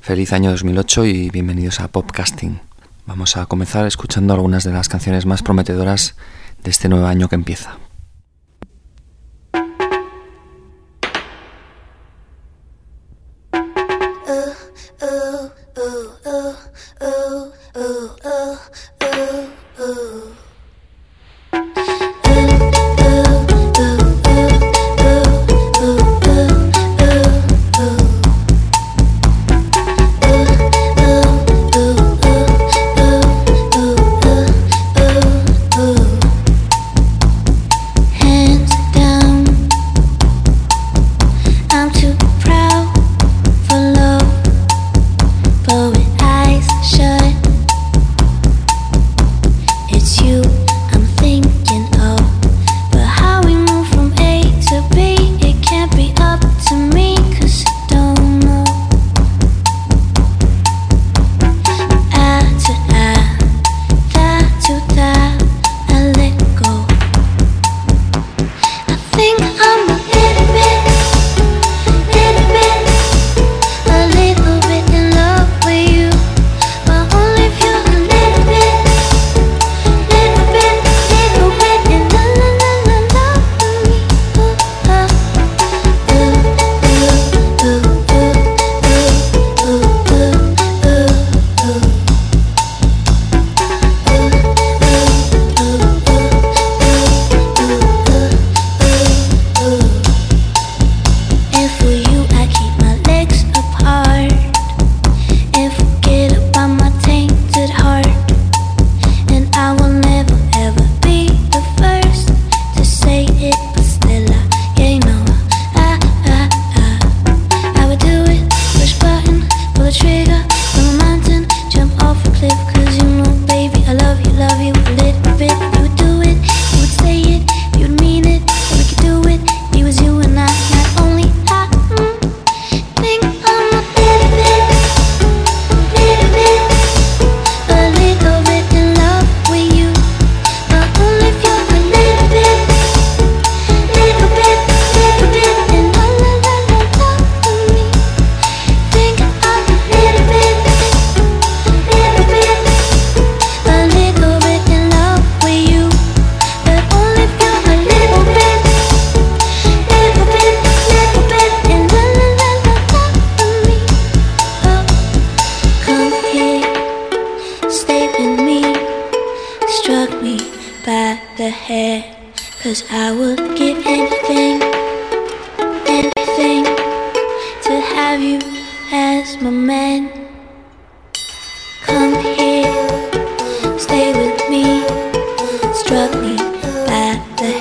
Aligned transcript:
Feliz 0.00 0.32
año 0.32 0.52
2008 0.52 1.06
y 1.06 1.30
bienvenidos 1.30 1.80
a 1.80 1.88
Popcasting. 1.88 2.60
Vamos 3.06 3.36
a 3.36 3.46
comenzar 3.46 3.84
escuchando 3.84 4.32
algunas 4.32 4.62
de 4.62 4.72
las 4.72 4.88
canciones 4.88 5.26
más 5.26 5.42
prometedoras 5.42 6.14
de 6.62 6.70
este 6.70 6.88
nuevo 6.88 7.06
año 7.06 7.28
que 7.28 7.34
empieza. 7.34 7.78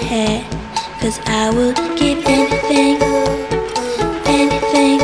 Cause 0.07 1.19
I 1.25 1.49
will 1.49 1.73
give 1.97 2.23
anything, 2.27 3.01
anything 4.27 4.99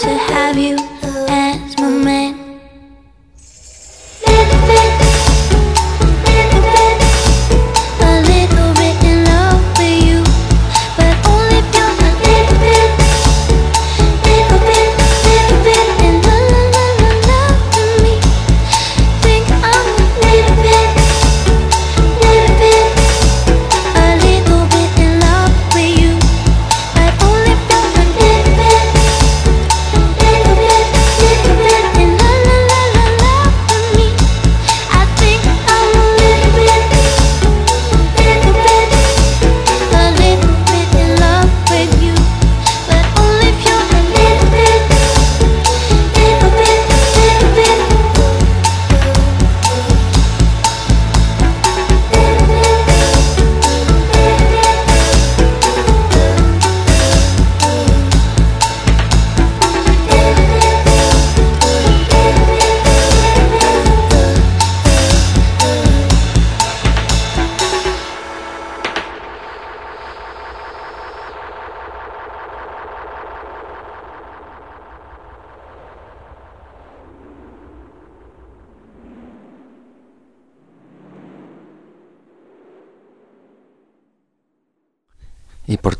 to 0.00 0.08
have 0.32 0.56
you. 0.56 0.87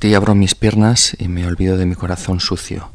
Ti 0.09 0.15
abro 0.15 0.35
mis 0.35 0.55
piernas 0.55 1.15
y 1.19 1.29
me 1.29 1.47
olvido 1.47 1.77
de 1.77 1.85
mi 1.85 1.95
corazón 1.95 2.41
sucio. 2.41 2.91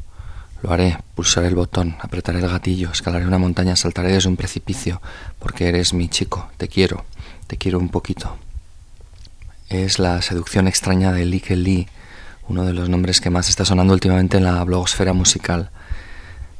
Lo 0.64 0.72
haré, 0.72 0.98
pulsaré 1.14 1.46
el 1.46 1.54
botón, 1.54 1.96
apretaré 2.00 2.40
el 2.40 2.48
gatillo, 2.48 2.90
escalaré 2.90 3.24
una 3.24 3.38
montaña, 3.38 3.76
saltaré 3.76 4.10
desde 4.10 4.28
un 4.28 4.36
precipicio, 4.36 5.00
porque 5.38 5.68
eres 5.68 5.94
mi 5.94 6.08
chico, 6.08 6.48
te 6.56 6.66
quiero, 6.66 7.04
te 7.46 7.56
quiero 7.56 7.78
un 7.78 7.88
poquito. 7.88 8.36
Es 9.68 10.00
la 10.00 10.20
seducción 10.22 10.66
extraña 10.66 11.12
de 11.12 11.24
Lee 11.24 11.44
Lee, 11.50 11.86
uno 12.48 12.64
de 12.64 12.72
los 12.72 12.88
nombres 12.88 13.20
que 13.20 13.30
más 13.30 13.48
está 13.48 13.64
sonando 13.64 13.94
últimamente 13.94 14.38
en 14.38 14.42
la 14.42 14.64
blogosfera 14.64 15.12
musical. 15.12 15.70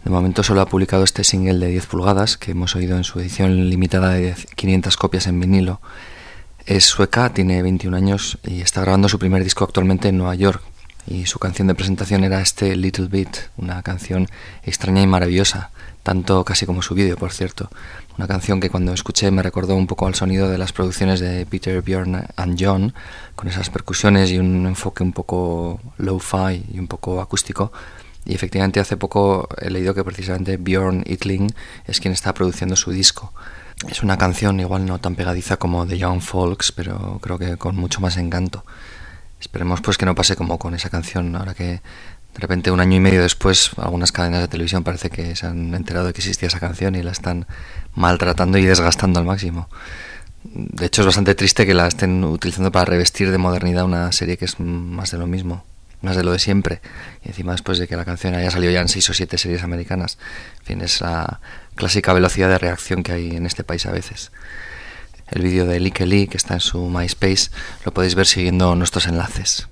De 0.05 0.11
momento 0.13 0.45
solo 0.45 0.61
ha 0.61 0.69
publicado 0.69 1.03
este 1.03 1.25
single 1.25 1.59
de 1.59 1.73
10 1.73 1.87
pulgadas, 1.87 2.37
que 2.37 2.53
hemos 2.53 2.77
oído 2.77 2.97
en 2.97 3.03
su 3.03 3.19
edición 3.19 3.69
limitada 3.69 4.11
de 4.11 4.37
500 4.55 4.97
copias 4.99 5.27
en 5.27 5.41
vinilo, 5.41 5.81
es 6.67 6.85
sueca, 6.85 7.33
tiene 7.35 7.63
21 7.63 7.97
años 7.97 8.39
y 8.43 8.63
está 8.63 8.81
grabando 8.81 9.09
su 9.09 9.19
primer 9.19 9.45
disco 9.45 9.65
actualmente 9.65 10.09
en 10.09 10.17
Nueva 10.17 10.35
York. 10.35 10.63
Y 11.07 11.27
su 11.27 11.39
canción 11.39 11.69
de 11.69 11.75
presentación 11.75 12.25
era 12.25 12.41
este 12.41 12.75
Little 12.77 13.09
Bit, 13.09 13.37
una 13.59 13.83
canción 13.83 14.29
extraña 14.63 15.03
y 15.03 15.07
maravillosa, 15.07 15.71
tanto 16.03 16.43
casi 16.45 16.65
como 16.65 16.81
su 16.81 16.95
vídeo, 16.95 17.19
por 17.19 17.33
cierto. 17.33 17.69
Una 18.17 18.27
canción 18.27 18.61
que 18.61 18.71
cuando 18.71 18.95
escuché 18.95 19.31
me 19.31 19.43
recordó 19.43 19.77
un 19.77 19.87
poco 19.87 20.07
al 20.07 20.15
sonido 20.15 20.49
de 20.49 20.57
las 20.57 20.73
producciones 20.73 21.21
de 21.21 21.45
Peter, 21.45 21.83
Bjorn 21.83 22.27
and 22.37 22.57
John, 22.59 22.95
con 23.35 23.49
esas 23.49 23.69
percusiones 23.69 24.31
y 24.31 24.39
un 24.39 24.67
enfoque 24.67 25.03
un 25.03 25.13
poco 25.13 25.81
low-fi 25.99 26.65
y 26.73 26.79
un 26.79 26.87
poco 26.87 27.21
acústico. 27.21 27.73
Y 28.25 28.35
efectivamente 28.35 28.81
hace 28.81 28.97
poco 28.97 29.49
he 29.61 29.69
leído 29.69 29.95
que 29.95 30.03
precisamente 30.03 30.57
Bjorn 30.57 31.03
Itling 31.05 31.53
es 31.87 32.01
quien 32.01 32.15
está 32.15 32.33
produciendo 32.33 32.77
su 32.77 32.91
disco. 32.91 33.35
Es 33.89 34.03
una 34.03 34.17
canción 34.17 34.61
igual 34.61 34.87
no 34.87 34.99
tan 34.99 35.15
pegadiza 35.15 35.57
como 35.57 35.87
The 35.87 35.99
Young 35.99 36.21
Folks, 36.21 36.73
pero 36.73 37.19
creo 37.21 37.39
que 37.39 37.57
con 37.57 37.77
mucho 37.77 38.01
más 38.01 38.17
encanto. 38.17 38.65
Esperemos 39.41 39.81
pues 39.83 39.99
que 39.99 40.07
no 40.07 40.15
pase 40.15 40.37
como 40.37 40.59
con 40.59 40.75
esa 40.75 40.89
canción, 40.89 41.37
ahora 41.37 41.55
que 41.55 41.65
de 42.35 42.41
repente 42.41 42.71
un 42.71 42.81
año 42.81 42.97
y 42.97 43.01
medio 43.01 43.23
después 43.23 43.71
algunas 43.77 44.11
cadenas 44.11 44.41
de 44.41 44.49
televisión 44.49 44.83
parece 44.83 45.11
que 45.11 45.37
se 45.37 45.47
han 45.47 45.75
enterado 45.75 46.07
de 46.07 46.13
que 46.13 46.21
existía 46.21 46.49
esa 46.49 46.61
canción 46.61 46.95
y 46.95 47.03
la 47.03 47.13
están 47.13 47.47
maltratando 47.95 48.59
y 48.59 48.65
desgastando 48.65 49.21
al 49.21 49.27
máximo. 49.27 49.69
De 50.43 50.87
hecho 50.87 51.03
es 51.03 51.07
bastante 51.07 51.35
triste 51.35 51.67
que 51.67 51.75
la 51.75 51.87
estén 51.87 52.25
utilizando 52.25 52.73
para 52.73 52.87
revestir 52.87 53.31
de 53.31 53.39
modernidad 53.39 53.85
una 53.85 54.11
serie 54.13 54.37
que 54.37 54.47
es 54.47 54.59
más 54.59 55.11
de 55.11 55.19
lo 55.19 55.27
mismo 55.27 55.65
más 56.05 56.17
de 56.17 56.23
lo 56.23 56.33
de 56.33 56.39
siempre. 56.39 56.81
Y 57.25 57.29
encima 57.29 57.53
después 57.53 57.79
de 57.79 57.89
que 57.89 57.97
la 57.97 58.05
canción 58.05 58.35
haya 58.35 58.51
salido 58.51 58.73
ya 58.73 58.81
en 58.81 58.89
seis 58.89 59.09
o 59.11 59.15
siete 59.15 59.39
series 59.39 59.63
americanas. 59.63 60.19
En 60.61 60.67
fin, 60.67 60.81
es 60.83 61.01
la 61.01 61.41
clásica 61.75 62.13
velocidad 62.13 62.49
de 62.49 62.59
reacción 62.59 63.03
que 63.03 63.13
hay 63.13 63.37
en 63.37 63.47
este 63.47 63.65
país 63.65 63.87
a 63.87 63.93
veces. 63.93 64.33
El 65.31 65.43
vídeo 65.43 65.67
de 65.67 65.81
Lee 65.81 65.91
Kelly, 65.91 66.27
que 66.27 66.37
está 66.37 66.55
en 66.55 66.61
su 66.61 66.89
MySpace, 66.89 67.51
lo 67.85 67.93
podéis 67.93 68.15
ver 68.15 68.27
siguiendo 68.27 68.75
nuestros 68.75 69.07
enlaces. 69.07 69.69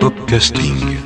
Podcasting. 0.00 0.97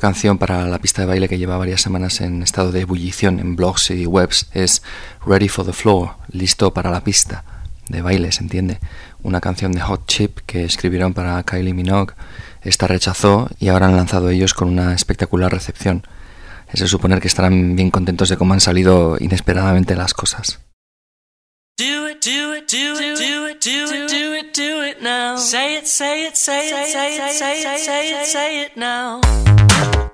Canción 0.00 0.38
para 0.38 0.66
la 0.66 0.78
pista 0.78 1.02
de 1.02 1.06
baile 1.06 1.28
que 1.28 1.38
lleva 1.38 1.56
varias 1.56 1.80
semanas 1.80 2.20
en 2.20 2.42
estado 2.42 2.72
de 2.72 2.80
ebullición 2.80 3.40
en 3.40 3.56
blogs 3.56 3.90
y 3.90 4.06
webs 4.06 4.48
es 4.52 4.82
Ready 5.24 5.48
for 5.48 5.64
the 5.64 5.72
Floor, 5.72 6.10
listo 6.30 6.74
para 6.74 6.90
la 6.90 7.02
pista, 7.02 7.44
de 7.88 8.02
baile, 8.02 8.32
se 8.32 8.42
entiende. 8.42 8.78
Una 9.22 9.40
canción 9.40 9.72
de 9.72 9.80
Hot 9.80 10.06
Chip 10.06 10.38
que 10.46 10.64
escribieron 10.64 11.14
para 11.14 11.42
Kylie 11.42 11.74
Minogue. 11.74 12.14
Esta 12.62 12.86
rechazó 12.86 13.48
y 13.58 13.68
ahora 13.68 13.86
han 13.86 13.96
lanzado 13.96 14.30
ellos 14.30 14.54
con 14.54 14.68
una 14.68 14.94
espectacular 14.94 15.52
recepción. 15.52 16.06
Es 16.72 16.80
de 16.80 16.88
suponer 16.88 17.20
que 17.20 17.28
estarán 17.28 17.76
bien 17.76 17.90
contentos 17.90 18.28
de 18.28 18.36
cómo 18.36 18.54
han 18.54 18.60
salido 18.60 19.16
inesperadamente 19.20 19.96
las 19.96 20.14
cosas. 20.14 20.60
Do 22.24 22.52
it, 22.52 22.66
do 22.68 22.94
it, 22.94 23.18
do 23.18 23.44
it, 23.44 23.60
do 23.60 23.84
it, 23.84 24.08
do 24.08 24.32
it, 24.32 24.54
do 24.54 24.80
it, 24.80 25.02
now. 25.02 25.36
Say 25.36 25.76
it, 25.76 25.86
say 25.86 26.24
it, 26.24 26.38
say 26.38 26.68
it, 26.68 26.70
say 26.70 27.16
it, 27.16 27.34
say 27.34 27.60
it, 27.60 27.78
say 27.80 28.22
it, 28.22 28.26
say 28.26 28.62
it 28.62 28.76
now. 28.78 30.13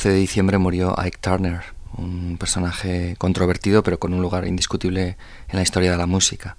12 0.00 0.08
de 0.08 0.18
diciembre 0.18 0.56
murió 0.56 0.98
Ike 0.98 1.18
Turner, 1.20 1.60
un 1.98 2.38
personaje 2.38 3.16
controvertido 3.18 3.82
pero 3.82 3.98
con 3.98 4.14
un 4.14 4.22
lugar 4.22 4.46
indiscutible 4.46 5.18
en 5.46 5.56
la 5.56 5.60
historia 5.60 5.90
de 5.90 5.98
la 5.98 6.06
música. 6.06 6.56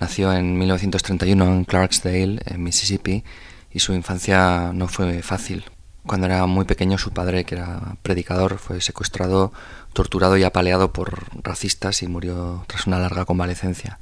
Nació 0.00 0.32
en 0.32 0.58
1931 0.58 1.44
en 1.44 1.64
Clarksdale, 1.66 2.40
en 2.44 2.62
Mississippi, 2.64 3.22
y 3.70 3.78
su 3.78 3.94
infancia 3.94 4.72
no 4.74 4.88
fue 4.88 5.22
fácil. 5.22 5.66
Cuando 6.04 6.26
era 6.26 6.44
muy 6.46 6.64
pequeño 6.64 6.98
su 6.98 7.12
padre, 7.12 7.44
que 7.44 7.54
era 7.54 7.96
predicador, 8.02 8.58
fue 8.58 8.80
secuestrado, 8.80 9.52
torturado 9.92 10.36
y 10.36 10.42
apaleado 10.42 10.92
por 10.92 11.28
racistas 11.44 12.02
y 12.02 12.08
murió 12.08 12.64
tras 12.66 12.88
una 12.88 12.98
larga 12.98 13.24
convalecencia. 13.24 14.00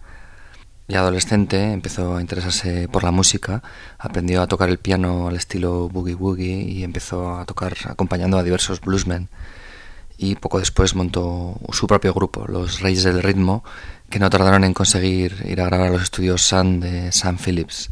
Ya 0.89 1.01
adolescente 1.01 1.73
empezó 1.73 2.17
a 2.17 2.21
interesarse 2.21 2.89
por 2.89 3.05
la 3.05 3.13
música, 3.13 3.63
aprendió 3.99 4.43
a 4.43 4.49
tocar 4.49 4.69
el 4.69 4.79
piano 4.79 5.29
al 5.29 5.37
estilo 5.37 5.89
boogie 5.89 6.15
woogie 6.15 6.63
y 6.63 6.83
empezó 6.83 7.37
a 7.37 7.45
tocar 7.45 7.75
acompañando 7.87 8.37
a 8.37 8.43
diversos 8.43 8.81
bluesmen. 8.81 9.29
Y 10.19 10.35
poco 10.37 10.59
después 10.59 10.95
montó 10.95 11.59
su 11.73 11.87
propio 11.87 12.13
grupo, 12.13 12.47
los 12.49 12.81
Reyes 12.81 13.05
del 13.05 13.23
Ritmo, 13.23 13.65
que 14.11 14.19
no 14.19 14.29
tardaron 14.29 14.65
en 14.65 14.75
conseguir 14.75 15.45
ir 15.47 15.61
a 15.61 15.67
grabar 15.67 15.89
a 15.89 15.93
los 15.93 16.03
estudios 16.03 16.43
Sun 16.43 16.81
de 16.81 17.13
Sam 17.13 17.39
Phillips. 17.39 17.89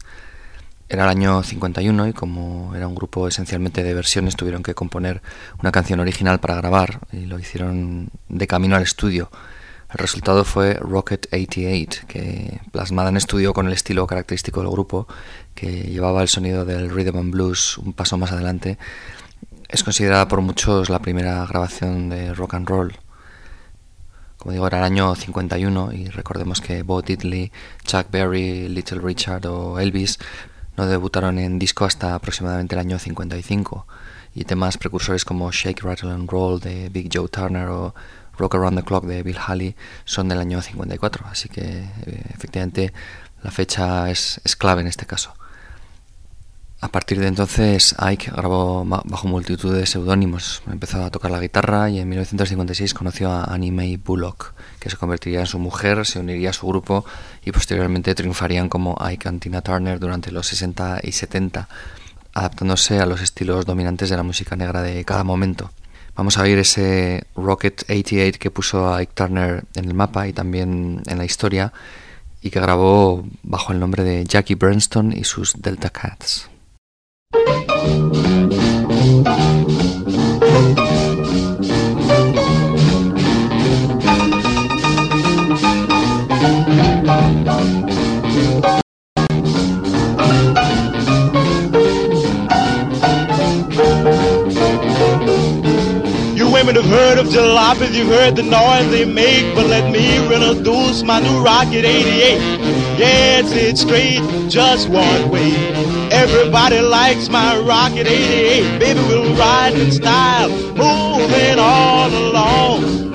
Era 0.89 1.05
el 1.05 1.11
año 1.11 1.43
51 1.45 2.09
y 2.09 2.13
como 2.13 2.75
era 2.75 2.89
un 2.89 2.97
grupo 2.97 3.29
esencialmente 3.29 3.85
de 3.85 3.95
versiones 3.95 4.35
tuvieron 4.35 4.65
que 4.65 4.75
componer 4.75 5.23
una 5.61 5.71
canción 5.71 6.01
original 6.01 6.41
para 6.41 6.57
grabar 6.57 7.01
y 7.13 7.27
lo 7.27 7.39
hicieron 7.39 8.11
de 8.29 8.47
camino 8.49 8.75
al 8.75 8.83
estudio 8.83 9.31
el 9.93 9.99
resultado 9.99 10.45
fue 10.45 10.75
Rocket 10.75 11.27
88, 11.33 12.03
que 12.07 12.61
plasmada 12.71 13.09
en 13.09 13.17
estudio 13.17 13.53
con 13.53 13.67
el 13.67 13.73
estilo 13.73 14.07
característico 14.07 14.61
del 14.61 14.71
grupo, 14.71 15.09
que 15.55 15.71
llevaba 15.71 16.23
el 16.23 16.29
sonido 16.29 16.65
del 16.65 16.91
rhythm 16.91 17.19
and 17.19 17.33
blues 17.33 17.77
un 17.79 17.93
paso 17.93 18.17
más 18.17 18.31
adelante, 18.31 18.79
es 19.69 19.83
considerada 19.83 20.29
por 20.29 20.41
muchos 20.43 20.91
la 20.91 21.01
primera 21.01 21.45
grabación 21.47 22.09
de 22.09 22.35
rock 22.35 22.55
and 22.55 22.69
roll. 22.69 22.99
Como 24.37 24.53
digo, 24.53 24.67
era 24.67 24.79
el 24.79 24.85
año 24.85 25.15
51 25.15 25.93
y 25.93 26.07
recordemos 26.07 26.61
que 26.61 26.83
Bo 26.83 27.03
Diddley, 27.03 27.51
Chuck 27.85 28.11
Berry, 28.11 28.69
Little 28.69 29.01
Richard 29.01 29.47
o 29.47 29.79
Elvis 29.79 30.19
no 30.77 30.87
debutaron 30.87 31.39
en 31.39 31.59
disco 31.59 31.85
hasta 31.85 32.15
aproximadamente 32.15 32.75
el 32.75 32.81
año 32.81 32.99
55 32.99 33.87
y 34.35 34.45
temas 34.45 34.79
precursores 34.79 35.25
como 35.25 35.51
Shake, 35.51 35.83
Rattle 35.83 36.13
and 36.13 36.31
Roll 36.31 36.61
de 36.61 36.89
Big 36.89 37.11
Joe 37.13 37.29
Turner 37.29 37.69
o 37.69 37.95
Rock 38.41 38.55
Around 38.55 38.79
the 38.79 38.85
Clock 38.85 39.05
de 39.05 39.23
Bill 39.23 39.39
Haley 39.39 39.77
son 40.05 40.29
del 40.29 40.39
año 40.39 40.61
54, 40.63 41.27
así 41.31 41.49
que 41.49 41.61
eh, 41.61 42.23
efectivamente 42.35 42.93
la 43.43 43.51
fecha 43.51 44.11
es, 44.11 44.41
clave 44.59 44.81
en 44.81 44.87
este 44.87 45.07
caso. 45.07 45.35
A 46.81 46.89
partir 46.89 47.21
de 47.21 47.27
entonces, 47.27 47.95
Ike 47.99 48.31
grabó 48.31 48.87
bajo 48.87 49.29
multitud 49.29 49.75
de 49.75 49.85
seudónimos. 49.85 50.63
Empezó 50.73 51.05
a 51.05 51.11
tocar 51.11 51.31
la 51.31 51.39
guitarra 51.39 51.91
y 51.91 51.99
en 51.99 52.09
1956 52.09 52.95
conoció 52.95 53.31
a 53.31 53.45
Annie 53.45 53.71
Mae 53.71 53.99
Bullock, 53.99 54.55
que 54.79 54.89
se 54.89 54.97
convertiría 54.97 55.41
en 55.41 55.47
su 55.47 55.59
mujer, 55.59 56.07
se 56.07 56.19
uniría 56.19 56.51
a 56.51 56.55
su 56.55 56.67
grupo 56.67 57.05
y 57.45 57.53
posteriormente 57.53 58.15
triunfarían 58.15 58.71
como 58.71 58.97
Ike 58.99 59.29
and 59.29 59.43
Tina 59.43 59.61
Turner 59.61 60.01
durante 60.01 60.33
los 60.33 60.47
60 60.47 61.01
y 61.03 61.13
70, 61.13 61.69
adaptándose 62.33 62.99
a 62.99 63.05
los 63.05 63.21
estilos 63.21 63.67
dominantes 63.67 64.09
de 64.09 64.17
la 64.17 64.23
música 64.23 64.57
negra 64.57 64.81
de 64.81 65.05
cada 65.05 65.23
momento. 65.23 65.71
Vamos 66.15 66.37
a 66.37 66.43
oír 66.43 66.59
ese 66.59 67.25
Rocket 67.37 67.83
88 67.89 68.39
que 68.39 68.51
puso 68.51 68.87
a 68.87 68.99
Ike 68.99 69.13
Turner 69.15 69.65
en 69.75 69.85
el 69.87 69.95
mapa 69.95 70.29
y 70.29 70.33
también 70.33 71.03
en 71.07 71.19
la 71.19 71.25
historia 71.25 71.73
y 72.43 72.51
que 72.51 72.61
grabó 72.61 73.25
bajo 73.43 73.73
el 73.73 73.81
nombre 73.81 74.03
de 74.03 74.25
Jackie 74.25 74.55
Bernstone 74.55 75.17
y 75.17 75.25
sus 75.25 75.61
Delta 75.61 75.91
Cats. 75.91 76.49
Have 96.77 96.85
heard 96.85 97.19
of 97.19 97.27
jalopies, 97.27 97.95
you've 97.95 98.09
heard 98.09 98.37
the 98.37 98.43
noise 98.43 98.91
they 98.91 99.05
make, 99.05 99.55
but 99.55 99.67
let 99.67 99.91
me 99.91 100.19
introduce 100.19 101.03
my 101.03 101.21
new 101.21 101.43
Rocket 101.43 101.85
88. 101.85 102.39
Yes, 102.99 103.51
it's 103.53 103.81
straight, 103.81 104.21
just 104.49 104.89
one 104.89 105.31
way. 105.31 105.53
Everybody 106.13 106.81
likes 106.81 107.29
my 107.29 107.59
Rocket 107.59 108.07
88. 108.07 108.79
Baby, 108.79 109.01
we'll 109.01 109.35
ride 109.37 109.75
in 109.75 109.91
style, 109.91 110.51
moving 110.51 111.59
all 111.59 112.09
along. 112.09 113.10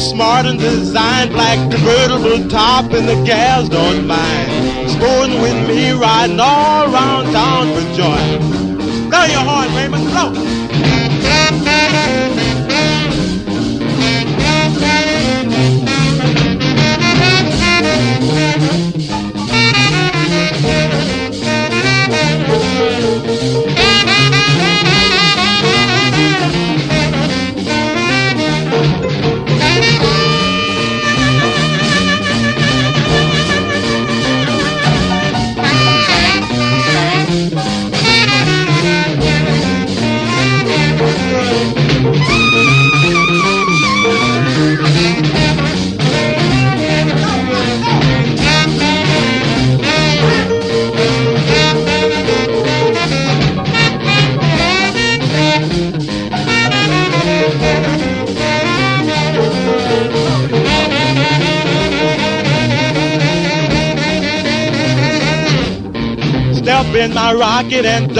Smart 0.00 0.46
and 0.46 0.58
designed, 0.58 1.30
black 1.30 1.58
convertible 1.70 2.48
top, 2.48 2.92
and 2.92 3.08
the 3.08 3.22
gals 3.24 3.68
don't 3.68 4.06
mind. 4.06 4.90
Sporting 4.90 5.40
with 5.42 5.68
me, 5.68 5.92
riding 5.92 6.40
all 6.40 6.92
around 6.92 7.32
town 7.32 7.66
for 7.74 7.84
joy. 7.94 9.08
Blow 9.10 9.24
your 9.24 9.44
horn, 9.44 9.68
Raymond, 9.74 10.04
blow. 10.10 10.59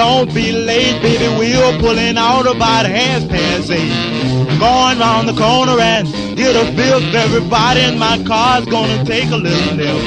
Don't 0.01 0.33
be 0.35 0.51
late, 0.51 1.03
baby. 1.03 1.29
We're 1.39 1.79
pulling 1.79 2.17
out 2.17 2.47
about 2.47 2.87
half 2.87 3.29
past 3.29 3.71
eight. 3.71 3.93
Going 4.59 4.99
round 4.99 5.29
the 5.29 5.35
corner 5.35 5.79
and 5.79 6.09
get 6.39 6.57
a 6.57 6.65
biff. 6.75 7.15
Everybody 7.15 7.83
in 7.83 7.99
my 7.99 8.17
car's 8.25 8.65
gonna 8.65 9.05
take 9.05 9.31
a 9.31 9.37
little 9.37 9.77
nip. 9.77 10.01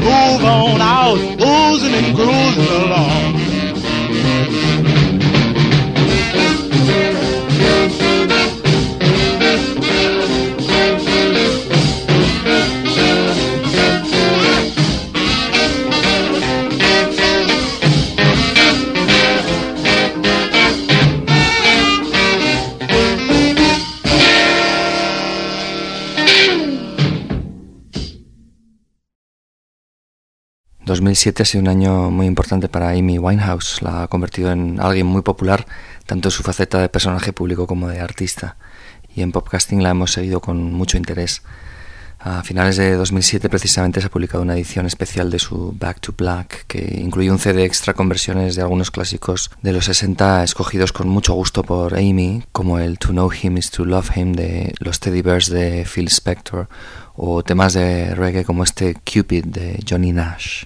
Move 0.00 0.42
on 0.44 0.80
out, 0.80 1.18
oozing 1.18 1.94
and 2.00 2.16
cruising 2.16 2.72
along. 2.84 3.37
Ha 31.12 31.44
sido 31.44 31.62
un 31.62 31.68
año 31.68 32.10
muy 32.10 32.26
importante 32.26 32.68
para 32.68 32.90
Amy 32.90 33.18
Winehouse. 33.18 33.82
La 33.82 34.02
ha 34.02 34.08
convertido 34.08 34.50
en 34.50 34.80
alguien 34.80 35.06
muy 35.06 35.22
popular, 35.22 35.66
tanto 36.06 36.28
en 36.28 36.32
su 36.32 36.42
faceta 36.42 36.80
de 36.80 36.88
personaje 36.88 37.32
público 37.32 37.66
como 37.66 37.88
de 37.88 38.00
artista. 38.00 38.56
Y 39.14 39.22
en 39.22 39.32
Popcasting 39.32 39.82
la 39.82 39.90
hemos 39.90 40.12
seguido 40.12 40.40
con 40.40 40.72
mucho 40.72 40.96
interés. 40.96 41.42
A 42.20 42.42
finales 42.42 42.76
de 42.76 42.94
2007 42.94 43.48
precisamente 43.48 44.00
se 44.00 44.08
ha 44.08 44.10
publicado 44.10 44.42
una 44.42 44.54
edición 44.54 44.86
especial 44.86 45.30
de 45.30 45.38
su 45.38 45.72
Back 45.78 46.00
to 46.00 46.14
Black 46.16 46.66
que 46.66 46.98
incluye 47.00 47.30
un 47.30 47.38
CD 47.38 47.64
extra 47.64 47.94
con 47.94 48.08
versiones 48.08 48.56
de 48.56 48.62
algunos 48.62 48.90
clásicos 48.90 49.52
de 49.62 49.72
los 49.72 49.84
60 49.84 50.42
escogidos 50.42 50.92
con 50.92 51.08
mucho 51.08 51.34
gusto 51.34 51.62
por 51.62 51.94
Amy, 51.94 52.42
como 52.50 52.80
el 52.80 52.98
To 52.98 53.10
Know 53.10 53.30
Him 53.32 53.58
is 53.58 53.70
to 53.70 53.84
Love 53.84 54.16
Him 54.16 54.32
de 54.32 54.74
los 54.80 54.98
Teddy 54.98 55.22
Bears 55.22 55.48
de 55.48 55.86
Phil 55.86 56.08
Spector 56.08 56.68
o 57.14 57.44
temas 57.44 57.74
de 57.74 58.14
reggae 58.16 58.44
como 58.44 58.64
este 58.64 58.94
Cupid 58.94 59.44
de 59.44 59.78
Johnny 59.88 60.12
Nash. 60.12 60.64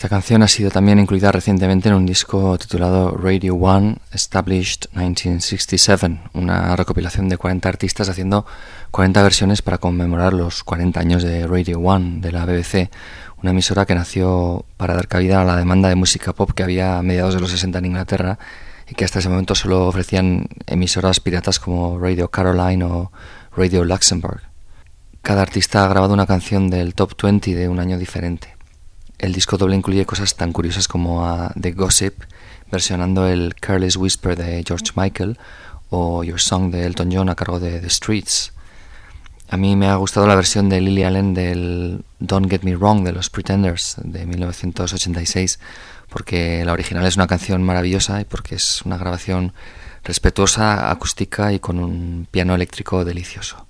Canción 0.00 0.42
ha 0.42 0.48
sido 0.48 0.70
también 0.70 0.98
incluida 0.98 1.32
recientemente 1.32 1.88
en 1.88 1.94
un 1.94 2.06
disco 2.06 2.56
titulado 2.58 3.16
Radio 3.16 3.54
One 3.54 3.96
Established 4.12 4.90
1967, 4.92 6.20
una 6.34 6.76
recopilación 6.76 7.28
de 7.28 7.36
40 7.36 7.68
artistas 7.68 8.08
haciendo 8.08 8.46
40 8.90 9.22
versiones 9.22 9.62
para 9.62 9.78
conmemorar 9.78 10.34
los 10.34 10.62
40 10.62 11.00
años 11.00 11.22
de 11.22 11.46
Radio 11.46 11.80
One 11.80 12.20
de 12.20 12.30
la 12.30 12.44
BBC, 12.44 12.90
una 13.42 13.50
emisora 13.52 13.86
que 13.86 13.94
nació 13.94 14.66
para 14.76 14.94
dar 14.94 15.08
cabida 15.08 15.40
a 15.40 15.44
la 15.44 15.56
demanda 15.56 15.88
de 15.88 15.94
música 15.94 16.32
pop 16.32 16.52
que 16.52 16.62
había 16.62 16.98
a 16.98 17.02
mediados 17.02 17.34
de 17.34 17.40
los 17.40 17.50
60 17.50 17.78
en 17.78 17.86
Inglaterra 17.86 18.38
y 18.88 18.94
que 18.94 19.04
hasta 19.04 19.18
ese 19.18 19.28
momento 19.28 19.54
solo 19.54 19.86
ofrecían 19.86 20.46
emisoras 20.66 21.20
piratas 21.20 21.58
como 21.58 21.98
Radio 21.98 22.28
Caroline 22.28 22.84
o 22.84 23.10
Radio 23.56 23.84
Luxembourg. 23.84 24.42
Cada 25.22 25.42
artista 25.42 25.84
ha 25.84 25.88
grabado 25.88 26.14
una 26.14 26.26
canción 26.26 26.70
del 26.70 26.94
top 26.94 27.20
20 27.20 27.54
de 27.54 27.68
un 27.68 27.80
año 27.80 27.98
diferente. 27.98 28.55
El 29.18 29.32
disco 29.32 29.56
doble 29.56 29.76
incluye 29.76 30.04
cosas 30.04 30.34
tan 30.36 30.52
curiosas 30.52 30.88
como 30.88 31.50
The 31.60 31.72
Gossip, 31.72 32.22
versionando 32.70 33.26
el 33.26 33.54
Careless 33.54 33.96
Whisper 33.96 34.36
de 34.36 34.62
George 34.66 34.92
Michael 34.94 35.38
o 35.90 36.22
Your 36.24 36.40
Song 36.40 36.70
de 36.70 36.84
Elton 36.84 37.10
John 37.12 37.28
a 37.28 37.34
cargo 37.34 37.60
de 37.60 37.80
The 37.80 37.90
Streets. 37.90 38.52
A 39.48 39.56
mí 39.56 39.76
me 39.76 39.86
ha 39.86 39.96
gustado 39.96 40.26
la 40.26 40.34
versión 40.34 40.68
de 40.68 40.80
Lily 40.80 41.04
Allen 41.04 41.32
del 41.32 42.04
Don't 42.18 42.50
Get 42.50 42.62
Me 42.62 42.76
Wrong 42.76 43.04
de 43.04 43.12
los 43.12 43.30
Pretenders 43.30 43.96
de 44.02 44.26
1986 44.26 45.60
porque 46.08 46.64
la 46.64 46.72
original 46.72 47.06
es 47.06 47.16
una 47.16 47.26
canción 47.26 47.62
maravillosa 47.62 48.20
y 48.20 48.24
porque 48.24 48.56
es 48.56 48.82
una 48.82 48.98
grabación 48.98 49.52
respetuosa, 50.04 50.90
acústica 50.90 51.52
y 51.52 51.58
con 51.58 51.78
un 51.78 52.26
piano 52.30 52.54
eléctrico 52.54 53.04
delicioso. 53.04 53.65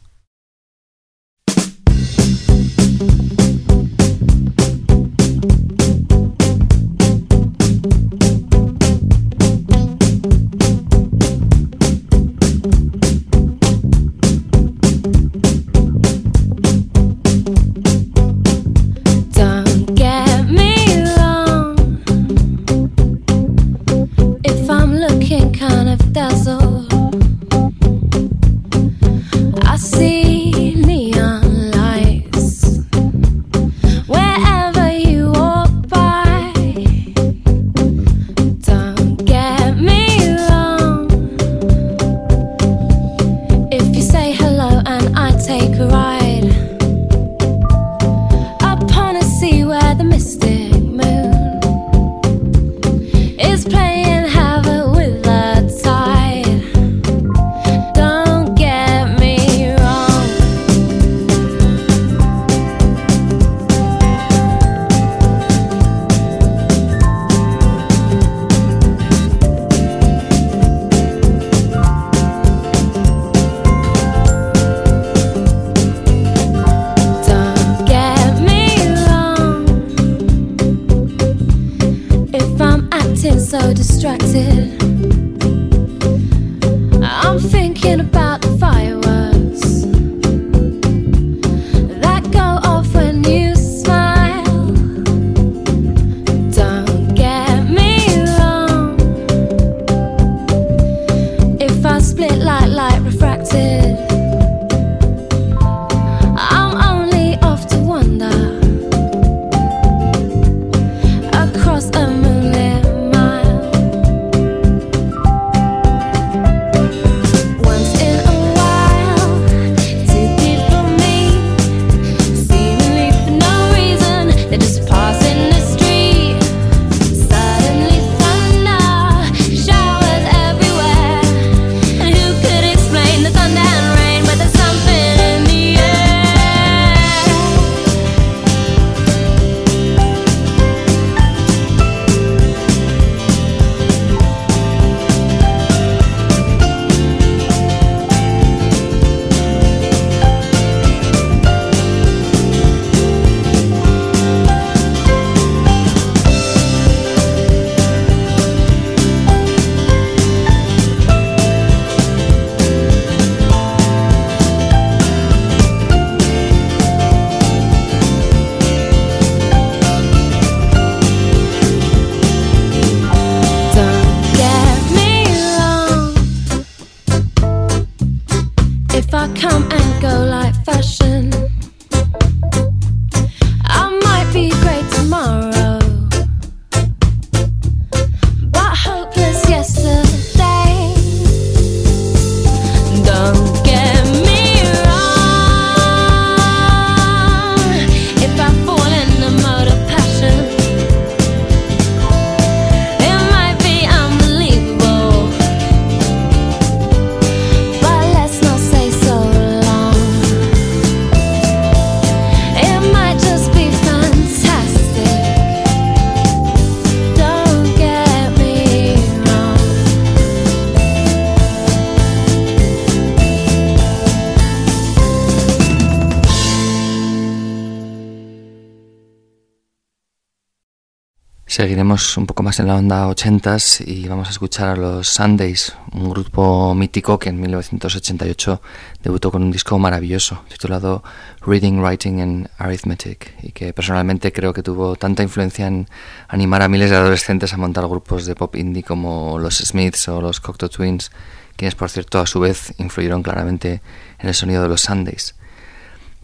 Seguiremos 231.76 232.16
un 232.16 232.24
poco 232.24 232.42
más 232.42 232.58
en 232.58 232.68
la 232.68 232.76
onda 232.76 233.06
80s 233.06 233.86
y 233.86 234.08
vamos 234.08 234.28
a 234.28 234.30
escuchar 234.30 234.68
a 234.68 234.76
los 234.76 235.08
Sundays, 235.08 235.74
un 235.92 236.08
grupo 236.08 236.74
mítico 236.74 237.18
que 237.18 237.28
en 237.28 237.38
1988 237.38 238.62
debutó 239.02 239.30
con 239.30 239.42
un 239.42 239.50
disco 239.50 239.78
maravilloso 239.78 240.42
titulado 240.48 241.04
Reading, 241.42 241.80
Writing 241.80 242.22
and 242.22 242.48
Arithmetic 242.56 243.34
y 243.42 243.52
que 243.52 243.74
personalmente 243.74 244.32
creo 244.32 244.54
que 244.54 244.62
tuvo 244.62 244.96
tanta 244.96 245.22
influencia 245.22 245.66
en 245.66 245.86
animar 246.28 246.62
a 246.62 246.68
miles 246.68 246.88
de 246.88 246.96
adolescentes 246.96 247.52
a 247.52 247.58
montar 247.58 247.86
grupos 247.86 248.24
de 248.24 248.34
pop 248.34 248.56
indie 248.56 248.82
como 248.82 249.38
los 249.38 249.58
Smiths 249.58 250.08
o 250.08 250.22
los 250.22 250.40
Cocteau 250.40 250.70
Twins, 250.70 251.12
quienes 251.56 251.74
por 251.74 251.90
cierto 251.90 252.20
a 252.20 252.26
su 252.26 252.40
vez 252.40 252.72
influyeron 252.78 253.22
claramente 253.22 253.82
en 254.18 254.28
el 254.28 254.34
sonido 254.34 254.62
de 254.62 254.70
los 254.70 254.80
Sundays. 254.80 255.34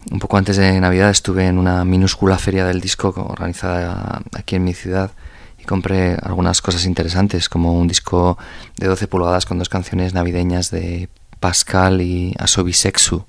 Un 0.09 0.17
poco 0.17 0.35
antes 0.35 0.57
de 0.57 0.81
Navidad 0.81 1.11
estuve 1.11 1.45
en 1.45 1.59
una 1.59 1.85
minúscula 1.85 2.39
feria 2.39 2.65
del 2.65 2.81
disco 2.81 3.13
organizada 3.15 4.23
aquí 4.33 4.55
en 4.55 4.63
mi 4.63 4.73
ciudad 4.73 5.11
compré 5.63 6.17
algunas 6.21 6.61
cosas 6.61 6.85
interesantes 6.85 7.49
como 7.49 7.73
un 7.73 7.87
disco 7.87 8.37
de 8.77 8.87
12 8.87 9.07
pulgadas 9.07 9.45
con 9.45 9.57
dos 9.59 9.69
canciones 9.69 10.13
navideñas 10.13 10.71
de 10.71 11.09
Pascal 11.39 12.01
y 12.01 12.33
Asobisexu, 12.39 13.25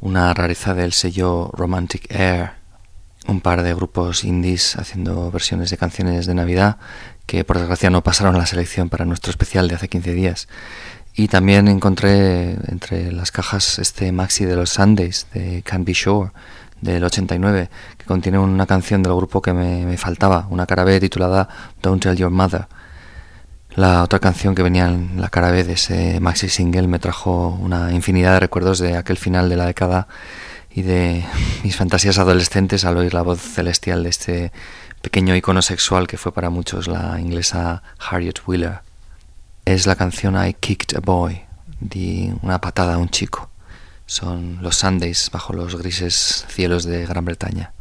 una 0.00 0.32
rareza 0.34 0.74
del 0.74 0.92
sello 0.92 1.50
Romantic 1.52 2.10
Air, 2.10 2.52
un 3.26 3.40
par 3.40 3.62
de 3.62 3.74
grupos 3.74 4.24
indies 4.24 4.76
haciendo 4.76 5.30
versiones 5.30 5.70
de 5.70 5.76
canciones 5.76 6.26
de 6.26 6.34
Navidad 6.34 6.78
que 7.26 7.44
por 7.44 7.58
desgracia 7.58 7.90
no 7.90 8.02
pasaron 8.02 8.36
la 8.36 8.46
selección 8.46 8.88
para 8.88 9.04
nuestro 9.04 9.30
especial 9.30 9.68
de 9.68 9.76
hace 9.76 9.88
15 9.88 10.14
días. 10.14 10.48
Y 11.14 11.28
también 11.28 11.68
encontré 11.68 12.56
entre 12.68 13.12
las 13.12 13.30
cajas 13.30 13.78
este 13.78 14.10
maxi 14.10 14.44
de 14.46 14.56
los 14.56 14.70
Sundays 14.70 15.26
de 15.32 15.62
Can 15.62 15.84
Be 15.84 15.94
Sure 15.94 16.30
del 16.80 17.04
89, 17.04 17.70
que 17.98 18.04
contiene 18.04 18.38
una 18.38 18.66
canción 18.66 19.02
del 19.02 19.14
grupo 19.14 19.42
que 19.42 19.52
me, 19.52 19.96
faltaba, 19.96 20.46
una 20.50 20.66
cara 20.66 20.84
B 20.84 21.00
titulada 21.00 21.48
Don't 21.82 22.02
Tell 22.02 22.16
Your 22.16 22.30
Mother. 22.30 22.66
La 23.76 24.02
otra 24.02 24.18
canción 24.18 24.54
que 24.54 24.62
venía 24.62 24.86
en 24.86 25.20
la 25.20 25.28
cara 25.28 25.50
B 25.50 25.64
de 25.64 25.74
ese 25.74 26.18
maxi 26.20 26.48
single 26.48 26.88
me 26.88 26.98
trajo 26.98 27.56
una 27.60 27.92
infinidad 27.92 28.34
de 28.34 28.40
recuerdos 28.40 28.78
de 28.80 28.96
aquel 28.96 29.16
final 29.16 29.48
de 29.48 29.56
la 29.56 29.66
década 29.66 30.08
y 30.70 30.82
de 30.82 31.24
mis 31.62 31.76
fantasías 31.76 32.18
adolescentes 32.18 32.84
al 32.84 32.96
oír 32.96 33.14
la 33.14 33.22
voz 33.22 33.40
celestial 33.40 34.02
de 34.02 34.10
este 34.10 34.52
pequeño 35.02 35.36
icono 35.36 35.62
sexual 35.62 36.06
que 36.08 36.16
fue 36.16 36.32
para 36.32 36.50
muchos 36.50 36.88
la 36.88 37.20
inglesa 37.20 37.82
Harriet 37.98 38.40
Wheeler 38.46 38.90
es 39.64 39.86
la 39.86 39.94
canción 39.94 40.36
I 40.36 40.54
Kicked 40.54 40.96
a 40.96 41.00
Boy, 41.00 41.42
di 41.78 42.32
una 42.42 42.60
patada 42.60 42.94
a 42.94 42.98
un 42.98 43.08
chico. 43.08 43.49
Son 44.10 44.58
los 44.60 44.74
Sundays 44.74 45.30
bajo 45.32 45.52
los 45.52 45.76
grises 45.76 46.44
cielos 46.48 46.82
de 46.82 47.06
Gran 47.06 47.24
Bretaña. 47.24 47.74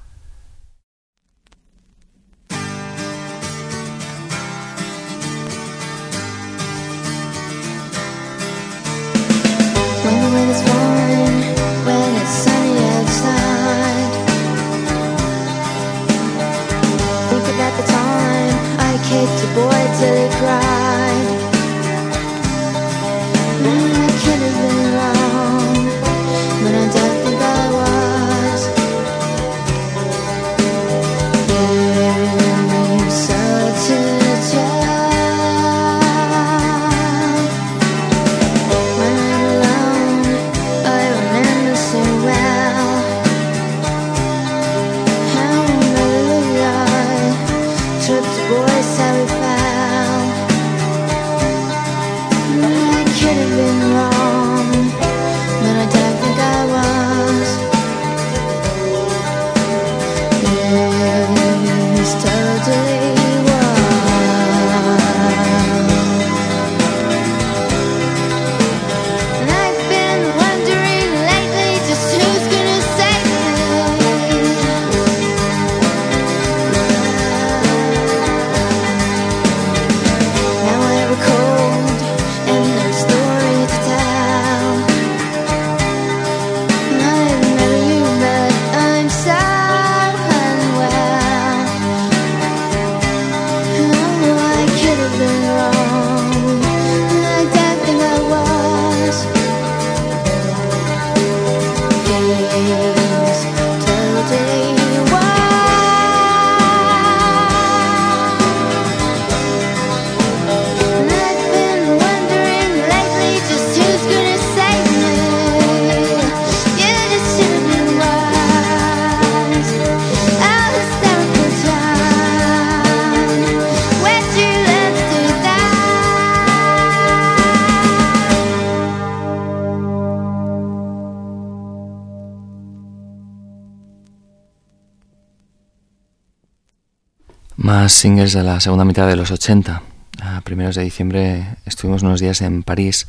Más 137.89 137.95
singles 137.95 138.33
de 138.33 138.43
la 138.43 138.59
segunda 138.59 138.85
mitad 138.85 139.07
de 139.07 139.15
los 139.15 139.31
80. 139.31 139.81
A 140.21 140.41
primeros 140.41 140.75
de 140.75 140.83
diciembre 140.83 141.57
estuvimos 141.65 142.03
unos 142.03 142.19
días 142.19 142.39
en 142.41 142.61
París, 142.61 143.07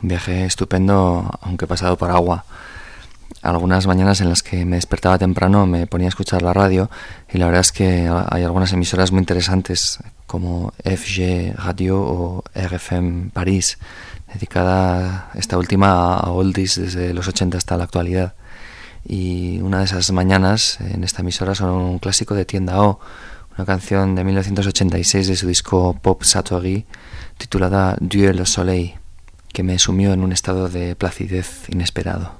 un 0.00 0.08
viaje 0.08 0.44
estupendo, 0.44 1.28
aunque 1.42 1.66
pasado 1.66 1.98
por 1.98 2.12
agua. 2.12 2.44
Algunas 3.42 3.88
mañanas 3.88 4.20
en 4.20 4.28
las 4.28 4.44
que 4.44 4.64
me 4.64 4.76
despertaba 4.76 5.18
temprano 5.18 5.66
me 5.66 5.88
ponía 5.88 6.06
a 6.06 6.10
escuchar 6.10 6.42
la 6.42 6.52
radio 6.52 6.88
y 7.28 7.38
la 7.38 7.46
verdad 7.46 7.62
es 7.62 7.72
que 7.72 8.08
hay 8.28 8.44
algunas 8.44 8.72
emisoras 8.72 9.10
muy 9.10 9.18
interesantes 9.18 9.98
como 10.28 10.74
FG 10.84 11.56
Radio 11.56 12.00
o 12.00 12.44
RFM 12.54 13.30
París, 13.30 13.78
dedicada 14.32 15.32
esta 15.34 15.58
última 15.58 16.14
a 16.14 16.30
oldies 16.30 16.76
desde 16.76 17.12
los 17.14 17.26
80 17.26 17.58
hasta 17.58 17.76
la 17.76 17.82
actualidad. 17.82 18.34
Y 19.04 19.58
una 19.60 19.80
de 19.80 19.86
esas 19.86 20.08
mañanas 20.12 20.78
en 20.80 21.02
esta 21.02 21.22
emisora 21.22 21.56
son 21.56 21.70
un 21.70 21.98
clásico 21.98 22.36
de 22.36 22.44
tienda 22.44 22.80
O, 22.80 23.00
una 23.60 23.66
canción 23.66 24.14
de 24.14 24.24
1986 24.24 25.28
de 25.28 25.36
su 25.36 25.46
disco 25.46 25.94
Pop 26.00 26.22
Satori 26.22 26.86
titulada 27.36 27.94
Dieu 28.00 28.32
le 28.32 28.46
Soleil, 28.46 28.94
que 29.52 29.62
me 29.62 29.78
sumió 29.78 30.14
en 30.14 30.22
un 30.22 30.32
estado 30.32 30.70
de 30.70 30.96
placidez 30.96 31.68
inesperado. 31.68 32.39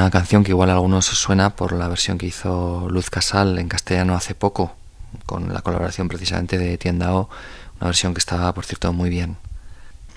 Una 0.00 0.10
canción 0.10 0.44
que 0.44 0.52
igual 0.52 0.70
a 0.70 0.72
algunos 0.72 1.12
os 1.12 1.18
suena 1.18 1.50
por 1.50 1.72
la 1.72 1.86
versión 1.86 2.16
que 2.16 2.24
hizo 2.24 2.88
Luz 2.88 3.10
Casal 3.10 3.58
en 3.58 3.68
castellano 3.68 4.14
hace 4.14 4.34
poco, 4.34 4.74
con 5.26 5.52
la 5.52 5.60
colaboración 5.60 6.08
precisamente 6.08 6.56
de 6.56 6.78
Tiendao, 6.78 7.28
una 7.78 7.88
versión 7.88 8.14
que 8.14 8.18
estaba, 8.18 8.54
por 8.54 8.64
cierto, 8.64 8.94
muy 8.94 9.10
bien. 9.10 9.36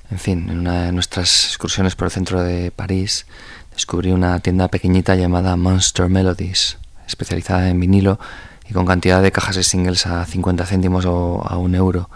En 0.10 0.20
fin, 0.20 0.48
en 0.50 0.60
una 0.60 0.84
de 0.84 0.94
nuestras 0.94 1.48
excursiones 1.48 1.98
por 1.98 2.06
el 2.06 2.12
centro 2.12 2.42
de 2.42 2.72
París 2.72 3.26
descubrí 3.74 4.14
una 4.14 4.40
tienda 4.40 4.70
pequeñita 4.70 5.16
llamada 5.16 5.58
Monster 5.58 6.08
Melodies, 6.08 6.78
especializada 7.06 7.68
en 7.68 7.78
vinilo 7.78 8.22
y 8.70 8.72
con 8.72 8.86
cantidad 8.86 9.22
de 9.22 9.34
cajas 9.34 9.58
de 9.58 9.64
singles 9.64 10.06
a 10.06 10.26
50 10.26 10.66
céntimos 10.66 11.04
o 11.04 11.46
a 11.46 11.58
un 11.58 11.76
euro. 11.76 12.10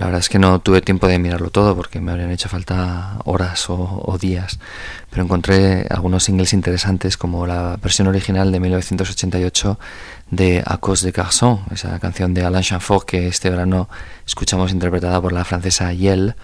La 0.00 0.06
verdad 0.06 0.20
es 0.20 0.30
que 0.30 0.38
no 0.38 0.62
tuve 0.62 0.80
tiempo 0.80 1.08
de 1.08 1.18
mirarlo 1.18 1.50
todo 1.50 1.76
porque 1.76 2.00
me 2.00 2.10
habrían 2.10 2.30
hecho 2.30 2.48
falta 2.48 3.18
horas 3.26 3.66
o, 3.68 4.16
días, 4.18 4.58
pero 5.10 5.22
encontré 5.22 5.86
algunos 5.90 6.24
singles 6.24 6.54
interesantes 6.54 7.18
como 7.18 7.46
la 7.46 7.76
versión 7.76 8.08
original 8.08 8.50
de 8.50 8.60
1988 8.60 9.78
de 10.30 10.62
A 10.64 10.78
cause 10.78 11.04
de 11.04 11.12
garçon, 11.12 11.60
esa 11.70 11.98
canción 11.98 12.32
de 12.32 12.46
Alain 12.46 12.64
Chamfort 12.64 13.04
que 13.04 13.28
este 13.28 13.50
verano 13.50 13.90
escuchamos 14.26 14.72
interpretada 14.72 15.20
por 15.20 15.32
la 15.34 15.44
francesa 15.44 15.92
Yel, 15.92 16.34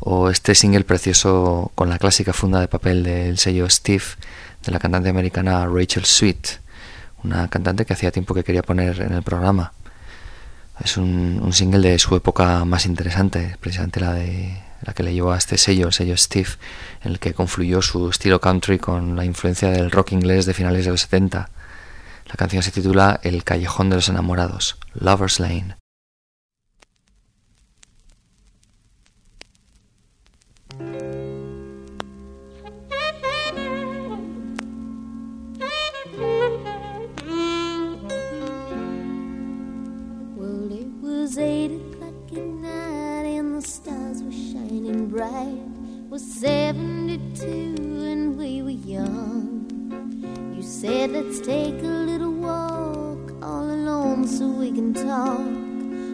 o 0.00 0.28
este 0.28 0.56
single 0.56 0.82
precioso 0.82 1.70
con 1.76 1.88
la 1.88 2.00
clásica 2.00 2.32
funda 2.32 2.58
de 2.58 2.66
papel 2.66 3.04
del 3.04 3.38
sello 3.38 3.70
Steve 3.70 4.02
de 4.64 4.72
la 4.72 4.80
cantante 4.80 5.08
americana 5.08 5.64
Rachel 5.66 6.04
Sweet, 6.04 6.58
una 7.22 7.46
cantante 7.46 7.86
que 7.86 7.92
hacía 7.92 8.10
tiempo 8.10 8.34
que 8.34 8.42
quería 8.42 8.62
poner 8.62 9.00
en 9.02 9.12
el 9.12 9.22
programa. 9.22 9.72
Es 10.82 10.96
un, 10.96 11.52
single 11.52 11.90
de 11.90 11.98
su 11.98 12.16
época 12.16 12.64
más 12.64 12.86
interesante, 12.86 13.56
precisamente 13.60 14.00
la 14.00 14.12
de 14.12 14.60
la 14.82 14.92
que 14.92 15.02
le 15.02 15.14
llevó 15.14 15.32
a 15.32 15.38
este 15.38 15.56
sello, 15.56 15.86
el 15.86 15.92
sello 15.92 16.16
Steve, 16.16 16.48
en 17.02 17.12
el 17.12 17.18
que 17.18 17.32
confluyó 17.32 17.80
su 17.80 18.10
estilo 18.10 18.40
country 18.40 18.78
con 18.78 19.16
la 19.16 19.24
influencia 19.24 19.70
del 19.70 19.90
rock 19.90 20.12
inglés 20.12 20.46
de 20.46 20.54
finales 20.54 20.84
de 20.84 20.90
los 20.90 21.02
70. 21.02 21.48
La 22.26 22.34
canción 22.34 22.62
se 22.62 22.70
titula 22.70 23.20
El 23.22 23.44
callejón 23.44 23.88
de 23.88 23.96
los 23.96 24.08
enamorados, 24.08 24.76
Lover's 24.94 25.40
Lane. 25.40 25.76
Said, 50.84 51.12
let's 51.12 51.40
take 51.40 51.82
a 51.82 51.96
little 52.10 52.30
walk 52.30 53.32
all 53.42 53.70
alone 53.70 54.28
so 54.28 54.46
we 54.46 54.70
can 54.70 54.92
talk 54.92 55.40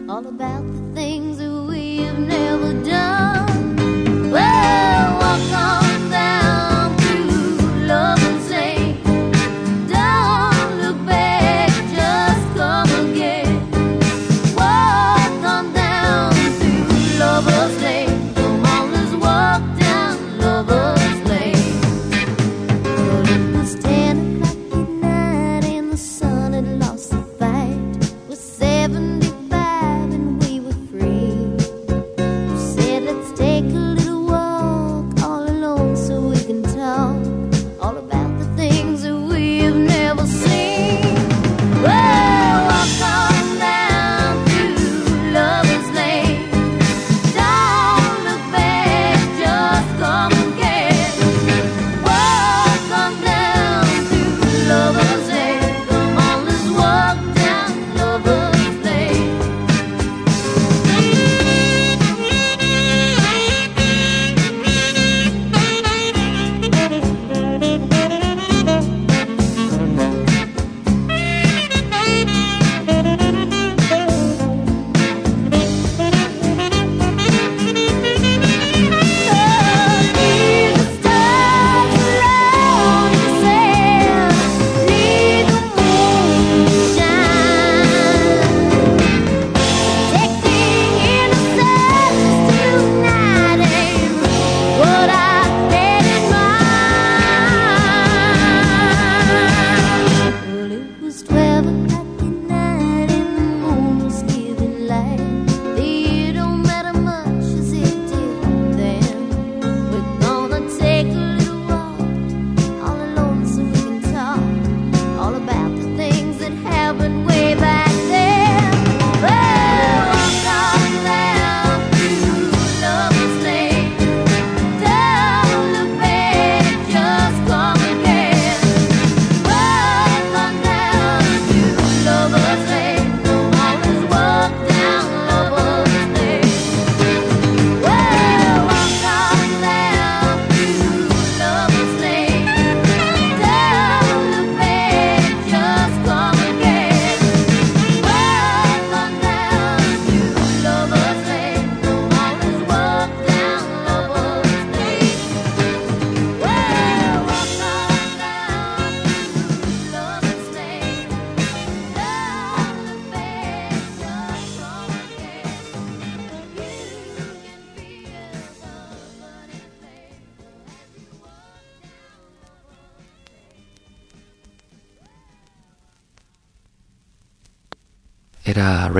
all 0.09 0.25
about 0.25 0.63
the 0.63 0.95
things 0.95 1.39
that 1.39 1.51
we've 1.67 2.17
never 2.17 2.71
done. 2.81 4.31
Well, 4.31 5.20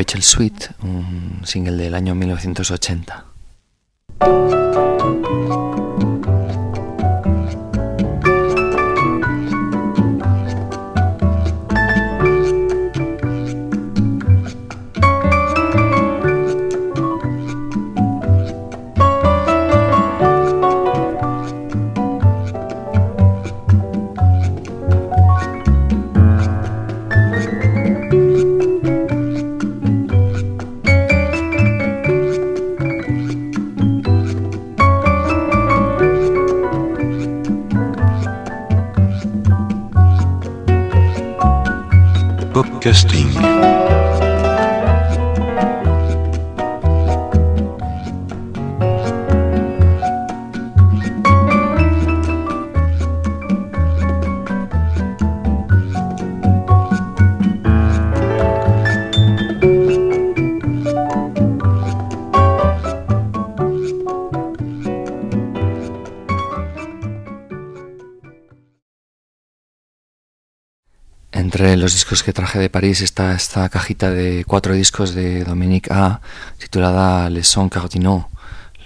Rachel 0.01 0.23
Sweet, 0.23 0.71
un 0.81 1.41
single 1.43 1.77
del 1.77 1.93
año 1.93 2.15
1980. 2.15 3.30
Podcasting. 42.53 44.00
Entre 71.61 71.77
los 71.77 71.93
discos 71.93 72.23
que 72.23 72.33
traje 72.33 72.57
de 72.57 72.71
París 72.71 73.01
está 73.01 73.35
esta 73.35 73.69
cajita 73.69 74.09
de 74.09 74.45
cuatro 74.47 74.73
discos 74.73 75.13
de 75.13 75.43
Dominique 75.43 75.93
A, 75.93 76.19
titulada 76.57 77.29
Les 77.29 77.47
Sons 77.47 77.69
Cardinaux, 77.69 78.25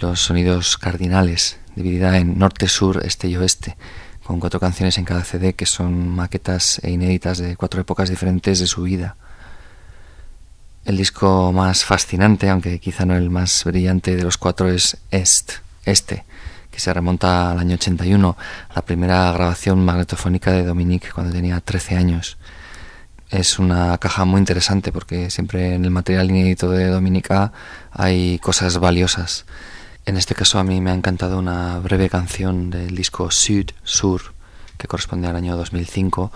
los 0.01 0.19
sonidos 0.19 0.77
cardinales, 0.77 1.57
dividida 1.77 2.17
en 2.17 2.37
norte, 2.37 2.67
sur, 2.67 3.01
este 3.05 3.29
y 3.29 3.37
oeste, 3.37 3.77
con 4.25 4.41
cuatro 4.41 4.59
canciones 4.59 4.97
en 4.97 5.05
cada 5.05 5.23
CD 5.23 5.53
que 5.53 5.65
son 5.65 6.09
maquetas 6.09 6.81
e 6.83 6.91
inéditas 6.91 7.37
de 7.37 7.55
cuatro 7.55 7.79
épocas 7.79 8.09
diferentes 8.09 8.59
de 8.59 8.67
su 8.67 8.83
vida. 8.83 9.15
El 10.83 10.97
disco 10.97 11.53
más 11.53 11.85
fascinante, 11.85 12.49
aunque 12.49 12.79
quizá 12.79 13.05
no 13.05 13.15
el 13.15 13.29
más 13.29 13.63
brillante 13.63 14.17
de 14.17 14.23
los 14.23 14.37
cuatro, 14.37 14.67
es 14.67 14.97
Est, 15.11 15.63
Este, 15.85 16.25
que 16.71 16.81
se 16.81 16.93
remonta 16.93 17.51
al 17.51 17.59
año 17.59 17.75
81, 17.75 18.35
la 18.75 18.81
primera 18.81 19.31
grabación 19.31 19.85
magnetofónica 19.85 20.51
de 20.51 20.65
Dominique 20.65 21.07
cuando 21.13 21.31
tenía 21.31 21.61
13 21.61 21.95
años 21.95 22.37
es 23.29 23.59
una 23.59 23.97
caja 23.97 24.25
muy 24.25 24.39
interesante 24.39 24.91
porque 24.91 25.29
siempre 25.29 25.73
en 25.73 25.85
el 25.85 25.91
material 25.91 26.29
inédito 26.29 26.69
de 26.69 26.87
Dominica 26.87 27.51
hay 27.91 28.39
cosas 28.39 28.77
valiosas. 28.77 29.45
En 30.05 30.17
este 30.17 30.35
caso 30.35 30.59
a 30.59 30.63
mí 30.63 30.81
me 30.81 30.91
ha 30.91 30.93
encantado 30.93 31.39
una 31.39 31.79
breve 31.79 32.09
canción 32.09 32.69
del 32.69 32.95
disco 32.95 33.31
Sud 33.31 33.71
Sur 33.83 34.33
que 34.77 34.87
corresponde 34.87 35.27
al 35.27 35.35
año 35.35 35.57
2005 35.57 36.31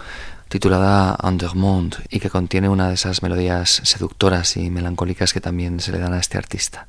titulada 0.49 1.15
Undermonde 1.23 1.97
y 2.09 2.19
que 2.19 2.29
contiene 2.29 2.69
una 2.69 2.87
de 2.87 2.95
esas 2.95 3.21
melodías 3.21 3.81
seductoras 3.83 4.57
y 4.57 4.69
melancólicas 4.71 5.31
que 5.31 5.41
también 5.41 5.79
se 5.79 5.91
le 5.91 5.99
dan 5.99 6.13
a 6.13 6.19
este 6.19 6.37
artista. 6.37 6.87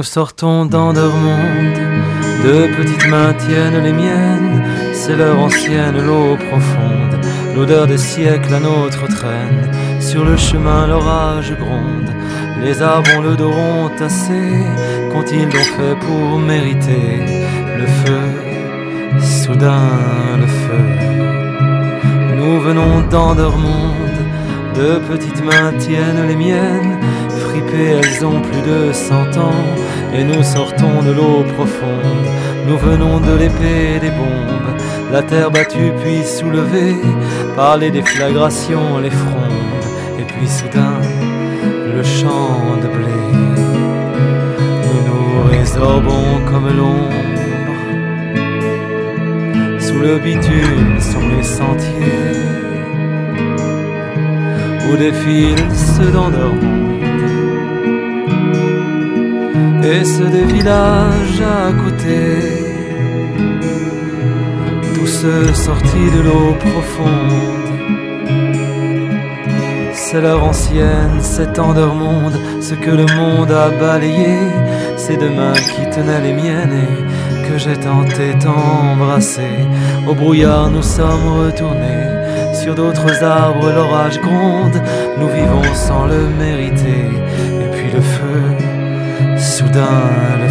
Nous 0.00 0.04
sortons 0.04 0.64
d'Endermonde, 0.64 1.78
deux 2.42 2.68
petites 2.68 3.06
mains 3.08 3.34
tiennent 3.34 3.82
les 3.84 3.92
miennes, 3.92 4.64
c'est 4.94 5.14
leur 5.14 5.38
ancienne 5.38 6.00
l'eau 6.00 6.38
profonde, 6.48 7.20
l'odeur 7.54 7.86
des 7.86 7.98
siècles 7.98 8.54
à 8.54 8.60
notre 8.60 9.06
traîne, 9.08 9.70
sur 10.00 10.24
le 10.24 10.38
chemin 10.38 10.86
l'orage 10.86 11.52
gronde, 11.54 12.10
les 12.64 12.80
arbres 12.80 13.10
ont 13.18 13.20
le 13.20 13.36
dos 13.36 13.50
rond 13.50 13.90
tassé, 13.98 14.40
qu'ont-ils 15.12 15.46
donc 15.50 15.70
fait 15.76 15.96
pour 16.06 16.38
mériter 16.38 17.20
le 17.76 17.86
feu, 18.00 19.20
soudain 19.20 19.84
le 20.40 20.46
feu. 20.46 20.82
Nous 22.38 22.58
venons 22.58 23.02
d'Endermonde, 23.10 24.20
deux 24.74 24.98
petites 25.10 25.44
mains 25.44 25.74
tiennent 25.78 26.26
les 26.26 26.36
miennes, 26.36 26.98
elles 27.68 28.24
ont 28.24 28.40
plus 28.40 28.62
de 28.62 28.92
cent 28.92 29.36
ans, 29.38 29.64
et 30.14 30.24
nous 30.24 30.42
sortons 30.42 31.02
de 31.02 31.12
l'eau 31.12 31.44
profonde, 31.56 32.26
nous 32.66 32.78
venons 32.78 33.20
de 33.20 33.36
l'épée 33.38 33.98
des 34.00 34.10
bombes, 34.10 34.72
la 35.12 35.22
terre 35.22 35.50
battue 35.50 35.92
puis 36.02 36.24
soulevée 36.24 36.96
par 37.56 37.76
les 37.76 37.90
déflagrations, 37.90 38.98
les 39.02 39.10
frondes, 39.10 39.84
et 40.18 40.24
puis 40.24 40.46
soudain 40.46 41.00
le 41.96 42.02
champ 42.02 42.76
de 42.82 42.88
blé. 42.88 43.20
Nous 44.86 45.00
nous 45.08 45.50
résorbons 45.50 46.40
comme 46.50 46.68
l'ombre, 46.76 47.14
sous 49.78 49.98
le 49.98 50.18
bitume 50.18 50.98
sont 50.98 51.28
les 51.36 51.42
sentiers, 51.42 52.38
où 54.90 54.96
défilent 54.96 55.70
ceux 55.74 56.10
d'endormant 56.10 56.89
et 59.84 60.04
ceux 60.04 60.28
des 60.28 60.44
villages 60.44 61.40
à 61.40 61.72
côté. 61.72 62.20
Tous 64.94 65.26
sortis 65.54 66.10
de 66.16 66.20
l'eau 66.22 66.54
profonde. 66.58 67.70
C'est 69.92 70.20
leur 70.20 70.42
ancienne, 70.44 71.18
c'est 71.20 71.52
monde, 71.58 72.36
ce 72.60 72.74
que 72.74 72.90
le 72.90 73.06
monde 73.14 73.52
a 73.52 73.70
balayé, 73.70 74.38
ces 74.96 75.16
deux 75.16 75.30
mains 75.30 75.52
qui 75.52 75.88
tenaient 75.88 76.20
les 76.20 76.32
miennes 76.32 76.76
et 76.84 77.48
que 77.48 77.58
j'ai 77.58 77.76
tenté 77.76 78.34
d'embrasser. 78.34 79.56
Au 80.08 80.14
brouillard, 80.14 80.70
nous 80.70 80.82
sommes 80.82 81.44
retournés. 81.44 82.54
Sur 82.54 82.74
d'autres 82.74 83.22
arbres, 83.22 83.70
l'orage 83.70 84.20
gronde. 84.20 84.82
Nous 85.18 85.28
vivons 85.28 85.74
sans 85.74 86.06
le 86.06 86.28
mériter. 86.38 87.08
done 89.70 90.49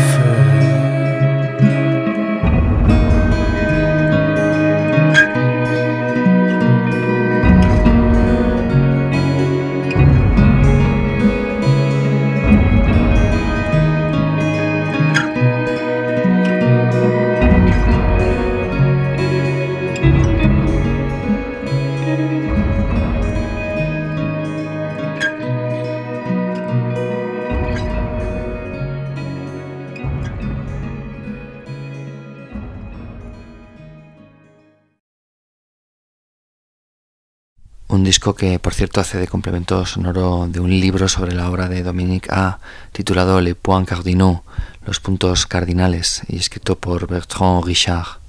feu. 37.90 38.04
disco 38.04 38.36
que, 38.36 38.60
por 38.60 38.74
cierto, 38.74 39.02
hace 39.02 39.18
de 39.18 39.28
complemento 39.28 39.86
sonoro 39.86 40.48
de 40.48 40.60
un 40.60 40.70
libro 40.70 41.08
sobre 41.08 41.34
la 41.34 41.50
obra 41.50 41.68
de 41.70 41.84
Dominique 41.84 42.30
A, 42.32 42.60
titulado 42.92 43.42
Les 43.42 43.56
Points 43.56 43.90
Cardinaux, 43.90 44.42
los 44.86 45.00
puntos 45.00 45.46
cardinales, 45.46 46.22
y 46.28 46.38
escrito 46.38 46.78
por 46.78 47.08
Bertrand 47.08 47.66
Richard. 47.66 48.20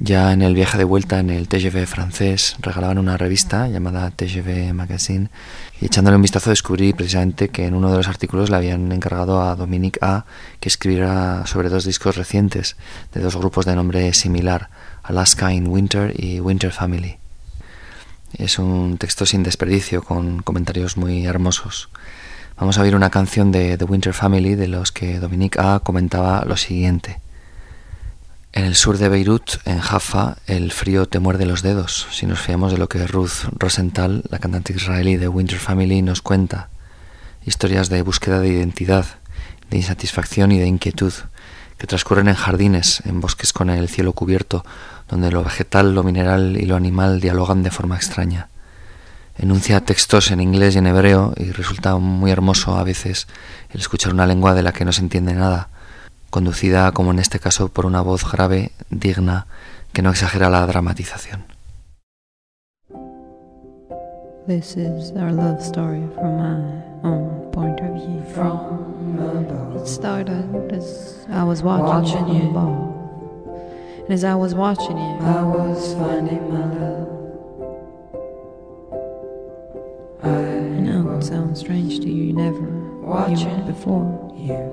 Ya 0.00 0.32
en 0.32 0.42
el 0.42 0.54
viaje 0.54 0.76
de 0.76 0.84
vuelta 0.84 1.20
en 1.20 1.30
el 1.30 1.46
TGV 1.46 1.86
francés 1.86 2.56
regalaban 2.60 2.98
una 2.98 3.16
revista 3.16 3.68
llamada 3.68 4.10
TGV 4.10 4.74
Magazine 4.74 5.28
y 5.80 5.86
echándole 5.86 6.16
un 6.16 6.22
vistazo 6.22 6.50
descubrí 6.50 6.92
precisamente 6.92 7.48
que 7.48 7.66
en 7.66 7.74
uno 7.74 7.92
de 7.92 7.98
los 7.98 8.08
artículos 8.08 8.50
le 8.50 8.56
habían 8.56 8.90
encargado 8.90 9.40
a 9.40 9.54
Dominique 9.54 10.00
A 10.02 10.24
que 10.58 10.68
escribiera 10.68 11.46
sobre 11.46 11.68
dos 11.68 11.84
discos 11.84 12.16
recientes 12.16 12.76
de 13.12 13.20
dos 13.20 13.36
grupos 13.36 13.66
de 13.66 13.76
nombre 13.76 14.12
similar, 14.14 14.68
Alaska 15.04 15.52
in 15.52 15.68
Winter 15.68 16.12
y 16.20 16.40
Winter 16.40 16.72
Family. 16.72 17.23
Es 18.38 18.58
un 18.58 18.98
texto 18.98 19.26
sin 19.26 19.42
desperdicio, 19.42 20.02
con 20.02 20.42
comentarios 20.42 20.96
muy 20.96 21.24
hermosos. 21.24 21.88
Vamos 22.56 22.78
a 22.78 22.82
oír 22.82 22.96
una 22.96 23.10
canción 23.10 23.52
de 23.52 23.78
The 23.78 23.84
Winter 23.84 24.12
Family 24.12 24.54
de 24.56 24.68
los 24.68 24.92
que 24.92 25.20
Dominique 25.20 25.60
A 25.60 25.80
comentaba 25.80 26.44
lo 26.44 26.56
siguiente. 26.56 27.20
En 28.52 28.64
el 28.64 28.76
sur 28.76 28.98
de 28.98 29.08
Beirut, 29.08 29.58
en 29.64 29.80
Jaffa, 29.80 30.36
el 30.46 30.72
frío 30.72 31.06
te 31.06 31.18
muerde 31.18 31.46
los 31.46 31.62
dedos, 31.62 32.06
si 32.12 32.26
nos 32.26 32.40
fiamos 32.40 32.70
de 32.70 32.78
lo 32.78 32.88
que 32.88 33.06
Ruth 33.06 33.50
Rosenthal, 33.58 34.22
la 34.30 34.38
cantante 34.38 34.72
israelí 34.72 35.16
de 35.16 35.28
Winter 35.28 35.58
Family, 35.58 36.02
nos 36.02 36.22
cuenta. 36.22 36.68
Historias 37.44 37.88
de 37.88 38.02
búsqueda 38.02 38.40
de 38.40 38.48
identidad, 38.48 39.06
de 39.70 39.78
insatisfacción 39.78 40.52
y 40.52 40.58
de 40.58 40.66
inquietud, 40.66 41.12
que 41.78 41.86
transcurren 41.86 42.28
en 42.28 42.34
jardines, 42.34 43.02
en 43.04 43.20
bosques 43.20 43.52
con 43.52 43.70
el 43.70 43.88
cielo 43.88 44.12
cubierto, 44.12 44.64
donde 45.08 45.30
lo 45.30 45.44
vegetal, 45.44 45.94
lo 45.94 46.02
mineral 46.02 46.56
y 46.56 46.66
lo 46.66 46.76
animal 46.76 47.20
dialogan 47.20 47.62
de 47.62 47.70
forma 47.70 47.96
extraña. 47.96 48.48
Enuncia 49.36 49.80
textos 49.80 50.30
en 50.30 50.40
inglés 50.40 50.74
y 50.74 50.78
en 50.78 50.86
hebreo 50.86 51.34
y 51.36 51.50
resulta 51.50 51.96
muy 51.96 52.30
hermoso 52.30 52.76
a 52.76 52.84
veces 52.84 53.26
el 53.70 53.80
escuchar 53.80 54.14
una 54.14 54.26
lengua 54.26 54.54
de 54.54 54.62
la 54.62 54.72
que 54.72 54.84
no 54.84 54.92
se 54.92 55.00
entiende 55.00 55.34
nada, 55.34 55.68
conducida 56.30 56.92
como 56.92 57.10
en 57.10 57.18
este 57.18 57.40
caso 57.40 57.68
por 57.68 57.86
una 57.86 58.00
voz 58.00 58.30
grave, 58.30 58.72
digna, 58.90 59.46
que 59.92 60.02
no 60.02 60.10
exagera 60.10 60.50
la 60.50 60.66
dramatización. 60.66 61.53
This 64.46 64.76
is 64.76 65.12
our 65.16 65.32
love 65.32 65.62
story 65.62 66.02
from 66.14 66.36
my 66.36 67.08
own 67.08 67.50
point 67.52 67.80
of 67.80 67.94
view. 67.94 68.22
From 68.34 69.18
above. 69.18 69.76
It 69.82 69.86
started 69.86 70.70
as 70.72 71.26
I 71.30 71.44
was 71.44 71.62
watching, 71.62 71.86
Watching 71.86 72.28
you. 72.28 72.50
above. 72.50 72.94
And 74.04 74.10
as 74.12 74.22
I 74.24 74.34
was 74.34 74.54
watching 74.54 74.96
you, 74.98 75.14
I 75.20 75.42
was 75.42 75.94
finding 75.94 76.52
my 76.52 76.64
love. 76.74 77.08
I 80.22 80.28
I 80.28 80.80
know 80.80 81.16
it 81.16 81.22
sounds 81.22 81.60
strange 81.60 82.00
to 82.00 82.10
you, 82.10 82.24
you 82.24 82.32
never 82.34 82.60
Watching. 83.00 83.48
it 83.48 83.66
before. 83.66 84.04
you. 84.36 84.72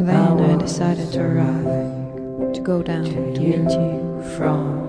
Then 0.00 0.16
I 0.16 0.32
was 0.32 0.62
decided 0.62 1.12
to 1.12 1.20
arrive, 1.20 2.52
to 2.54 2.60
go 2.62 2.82
down 2.82 3.04
to 3.04 3.34
to 3.34 3.42
you. 3.42 3.58
meet 3.58 3.70
you. 3.72 4.22
from. 4.36 4.88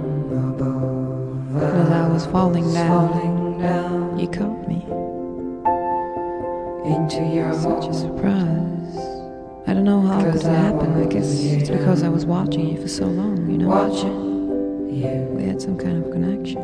As 1.62 1.90
I 1.92 2.08
was 2.08 2.26
falling 2.28 2.74
down, 2.74 4.18
you 4.20 4.28
caught 4.28 4.68
me. 4.68 4.86
into 6.94 7.22
your 7.36 7.54
Such 7.54 7.88
a 7.88 7.94
surprise. 7.94 8.98
I 9.68 9.74
don't 9.74 9.84
know 9.84 10.02
how 10.02 10.20
it 10.20 10.32
could 10.32 10.42
happen. 10.44 11.04
I 11.04 11.06
guess 11.08 11.28
it's 11.44 11.70
because 11.70 12.04
I 12.04 12.10
was 12.10 12.26
watching 12.26 12.70
you 12.70 12.82
for 12.82 12.88
so 12.88 13.06
long, 13.06 13.50
you 13.50 13.58
know. 13.58 13.68
Watching 13.68 14.90
you. 14.90 15.28
We 15.36 15.44
had 15.44 15.62
some 15.62 15.78
kind 15.78 16.04
of 16.04 16.12
connection. 16.12 16.62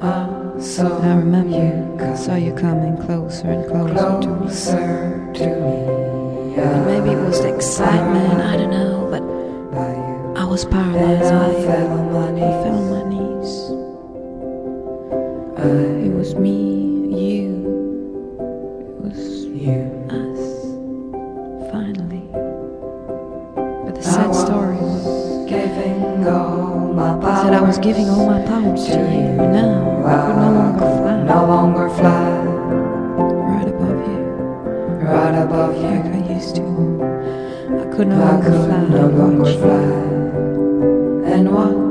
I 0.00 0.60
saw 0.60 0.98
I 1.02 1.14
remember 1.16 1.56
you 1.56 2.04
I 2.04 2.14
saw 2.16 2.34
you 2.34 2.52
coming 2.54 2.96
closer 3.06 3.48
and 3.48 3.66
closer 3.70 4.20
to 4.22 4.28
me. 4.28 5.38
to 5.38 5.46
me. 5.46 6.62
And 6.62 6.86
maybe 6.86 7.10
it 7.10 7.22
was 7.22 7.40
the 7.42 7.54
excitement, 7.54 8.40
I 8.40 8.56
don't 8.56 8.70
know, 8.70 9.05
was 10.56 10.64
paralyzed 10.64 11.32
I 11.34 11.52
by 11.52 11.58
you. 11.58 11.66
fell 11.66 11.90
on 11.92 12.12
my 12.14 12.28
I 12.30 12.50
fell 12.64 12.80
on 12.80 12.84
knees. 12.88 12.90
my 12.94 13.02
knees. 13.12 13.52
I 15.58 16.06
It 16.06 16.12
was 16.16 16.34
me, 16.34 16.56
you. 17.12 17.52
It 18.88 18.94
was 19.04 19.20
you. 19.64 19.82
us. 20.08 20.42
Finally. 21.70 22.24
But 23.84 23.94
the 23.96 24.02
sad 24.02 24.34
story 24.34 24.76
was 24.76 25.04
giving 25.50 26.26
all 26.26 26.92
my 26.94 27.18
is 27.18 27.24
power. 27.24 27.44
that 27.44 27.52
I 27.52 27.60
was 27.60 27.76
giving 27.76 28.08
all 28.08 28.24
my 28.26 28.40
powers 28.46 28.86
to 28.86 28.98
you. 28.98 29.28
Now 29.60 30.06
I 30.08 30.16
could 30.24 30.36
no 30.40 30.50
longer 30.56 30.88
fly. 30.96 31.22
No 31.34 31.46
longer 31.52 31.88
fly 31.90 32.30
Right 33.52 33.68
above 33.68 34.00
you. 34.08 34.20
right 35.04 35.36
above 35.44 35.76
Like 35.76 36.04
you. 36.06 36.12
I 36.16 36.34
used 36.34 36.56
to. 36.56 36.62
I 37.82 37.94
could 37.94 38.08
no 38.08 38.16
I 38.16 38.30
longer 38.30 38.50
could 38.50 38.64
fly. 38.64 38.82
no 38.88 39.06
longer 39.20 39.52
fly 39.60 40.15
and 41.36 41.52
watch 41.52 41.85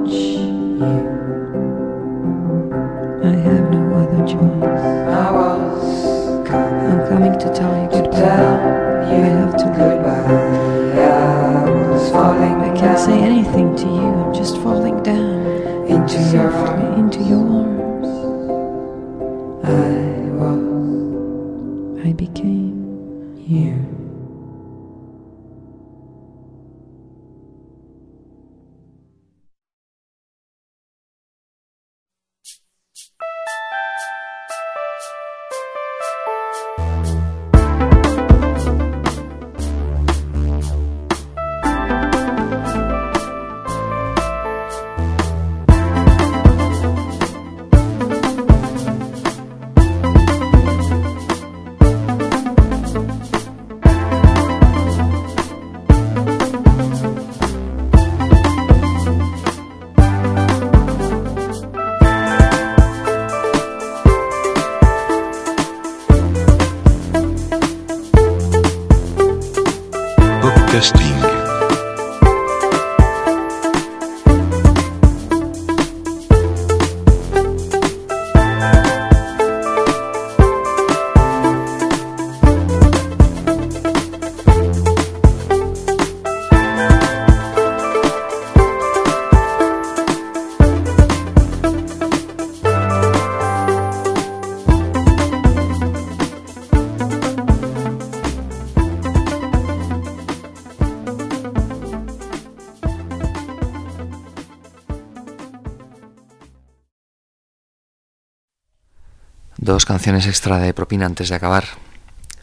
Canciones 109.85 110.25
extra 110.25 110.57
de 110.57 110.73
propina 110.73 111.05
antes 111.05 111.29
de 111.29 111.35
acabar. 111.35 111.65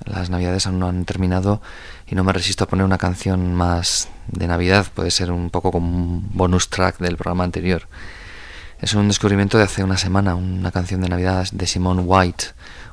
Las 0.04 0.30
navidades 0.30 0.68
aún 0.68 0.78
no 0.78 0.88
han 0.88 1.04
terminado 1.04 1.60
y 2.06 2.14
no 2.14 2.22
me 2.22 2.32
resisto 2.32 2.62
a 2.62 2.68
poner 2.68 2.84
una 2.84 2.98
canción 2.98 3.52
más 3.52 4.08
de 4.28 4.46
Navidad. 4.46 4.86
Puede 4.94 5.10
ser 5.10 5.32
un 5.32 5.50
poco 5.50 5.72
como 5.72 5.88
un 5.88 6.30
bonus 6.34 6.68
track 6.68 6.98
del 6.98 7.16
programa 7.16 7.42
anterior. 7.42 7.88
Es 8.80 8.94
un 8.94 9.08
descubrimiento 9.08 9.58
de 9.58 9.64
hace 9.64 9.82
una 9.82 9.96
semana, 9.96 10.36
una 10.36 10.70
canción 10.70 11.00
de 11.00 11.08
Navidad 11.08 11.48
de 11.50 11.66
Simone 11.66 12.02
White, 12.02 12.44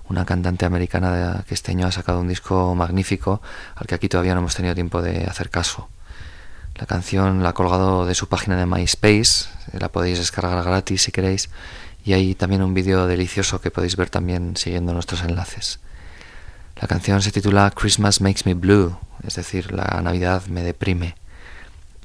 una 0.09 0.25
cantante 0.25 0.65
americana 0.65 1.43
que 1.47 1.53
este 1.53 1.71
año 1.71 1.85
ha 1.85 1.91
sacado 1.91 2.19
un 2.19 2.27
disco 2.27 2.73
magnífico 2.73 3.43
al 3.75 3.85
que 3.85 3.93
aquí 3.93 4.09
todavía 4.09 4.33
no 4.33 4.39
hemos 4.39 4.55
tenido 4.55 4.73
tiempo 4.73 5.03
de 5.03 5.25
hacer 5.25 5.51
caso. 5.51 5.89
La 6.73 6.87
canción 6.87 7.43
la 7.43 7.49
ha 7.49 7.53
colgado 7.53 8.07
de 8.07 8.15
su 8.15 8.27
página 8.27 8.57
de 8.57 8.65
MySpace, 8.65 9.47
la 9.73 9.89
podéis 9.89 10.17
descargar 10.17 10.63
gratis 10.63 11.03
si 11.03 11.11
queréis, 11.11 11.49
y 12.05 12.13
hay 12.13 12.35
también 12.35 12.61
un 12.61 12.73
vídeo 12.73 13.07
delicioso 13.07 13.61
que 13.61 13.71
podéis 13.71 13.95
ver 13.95 14.09
también 14.09 14.55
siguiendo 14.57 14.93
nuestros 14.93 15.23
enlaces. 15.23 15.79
La 16.81 16.87
canción 16.87 17.21
se 17.21 17.31
titula 17.31 17.71
Christmas 17.71 18.21
Makes 18.21 18.43
Me 18.45 18.53
Blue, 18.53 18.97
es 19.27 19.35
decir, 19.35 19.73
la 19.73 20.01
Navidad 20.01 20.45
me 20.47 20.63
deprime. 20.63 21.15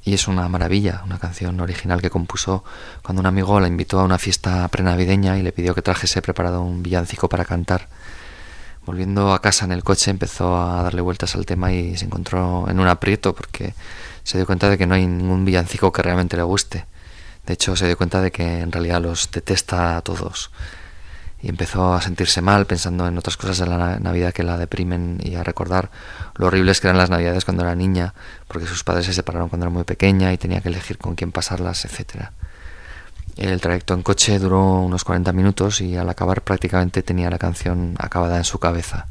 Y 0.03 0.13
es 0.13 0.27
una 0.27 0.47
maravilla, 0.49 1.01
una 1.05 1.17
canción 1.17 1.59
original 1.59 2.01
que 2.01 2.09
compuso 2.09 2.63
cuando 3.01 3.21
un 3.21 3.25
amigo 3.25 3.59
la 3.59 3.67
invitó 3.67 3.99
a 3.99 4.03
una 4.03 4.17
fiesta 4.17 4.67
prenavideña 4.67 5.37
y 5.37 5.41
le 5.41 5.51
pidió 5.51 5.73
que 5.73 5.81
trajese 5.81 6.21
preparado 6.21 6.61
un 6.61 6.83
villancico 6.83 7.29
para 7.29 7.45
cantar. 7.45 7.87
Volviendo 8.85 9.33
a 9.33 9.41
casa 9.41 9.65
en 9.65 9.71
el 9.71 9.83
coche 9.83 10.11
empezó 10.11 10.57
a 10.61 10.83
darle 10.83 11.01
vueltas 11.01 11.35
al 11.35 11.45
tema 11.45 11.71
y 11.71 11.97
se 11.97 12.05
encontró 12.05 12.69
en 12.69 12.79
un 12.79 12.87
aprieto 12.87 13.33
porque 13.33 13.73
se 14.23 14.37
dio 14.37 14.45
cuenta 14.45 14.69
de 14.69 14.77
que 14.77 14.85
no 14.85 14.93
hay 14.93 15.07
ningún 15.07 15.43
villancico 15.45 15.91
que 15.91 16.03
realmente 16.03 16.37
le 16.37 16.43
guste. 16.43 16.85
De 17.45 17.53
hecho, 17.53 17.75
se 17.75 17.85
dio 17.85 17.97
cuenta 17.97 18.21
de 18.21 18.31
que 18.31 18.59
en 18.61 18.71
realidad 18.71 19.01
los 19.01 19.29
detesta 19.31 19.97
a 19.97 20.01
todos. 20.01 20.51
Y 21.41 21.49
empezó 21.49 21.93
a 21.93 22.01
sentirse 22.01 22.41
mal 22.41 22.65
pensando 22.65 23.07
en 23.07 23.17
otras 23.17 23.37
cosas 23.37 23.59
de 23.59 23.67
la 23.67 23.77
na- 23.77 23.99
Navidad 23.99 24.33
que 24.33 24.41
la 24.41 24.57
deprimen 24.57 25.19
y 25.23 25.35
a 25.35 25.43
recordar 25.43 25.91
lo 26.35 26.47
horribles 26.47 26.81
que 26.81 26.87
eran 26.87 26.97
las 26.97 27.11
Navidades 27.11 27.45
cuando 27.45 27.61
era 27.63 27.75
niña, 27.75 28.15
porque 28.47 28.65
sus 28.65 28.83
padres 28.83 29.05
se 29.05 29.13
separaron 29.13 29.49
cuando 29.49 29.65
era 29.67 29.73
muy 29.73 29.83
pequeña 29.83 30.33
y 30.33 30.37
tenía 30.39 30.61
que 30.61 30.69
elegir 30.69 30.97
con 30.97 31.13
quién 31.15 31.31
pasarlas, 31.31 31.85
etcétera. 31.85 32.31
El 33.37 33.61
trayecto 33.61 33.93
en 33.93 34.01
coche 34.01 34.39
duró 34.39 34.79
unos 34.79 35.03
40 35.03 35.33
minutos 35.33 35.81
y 35.81 35.95
al 35.97 36.09
acabar 36.09 36.41
prácticamente 36.41 37.03
tenía 37.03 37.29
la 37.29 37.37
canción 37.37 37.93
acabada 37.99 38.37
en 38.37 38.43
su 38.45 38.57
cabeza. 38.59 39.07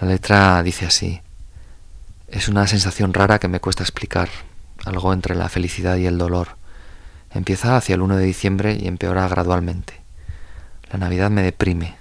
La 0.00 0.08
letra 0.08 0.62
dice 0.62 0.84
así. 0.86 1.22
Es 2.26 2.48
una 2.48 2.66
sensación 2.66 3.14
rara 3.14 3.38
que 3.38 3.48
me 3.48 3.60
cuesta 3.60 3.82
explicar, 3.84 4.28
algo 4.84 5.14
entre 5.14 5.34
la 5.34 5.48
felicidad 5.48 5.96
y 5.96 6.06
el 6.06 6.18
dolor. 6.18 6.57
Empieza 7.38 7.76
hacia 7.76 7.94
el 7.94 8.02
1 8.02 8.16
de 8.16 8.24
diciembre 8.24 8.76
y 8.80 8.88
empeora 8.88 9.28
gradualmente. 9.28 10.00
La 10.90 10.98
Navidad 10.98 11.30
me 11.30 11.44
deprime. 11.44 11.94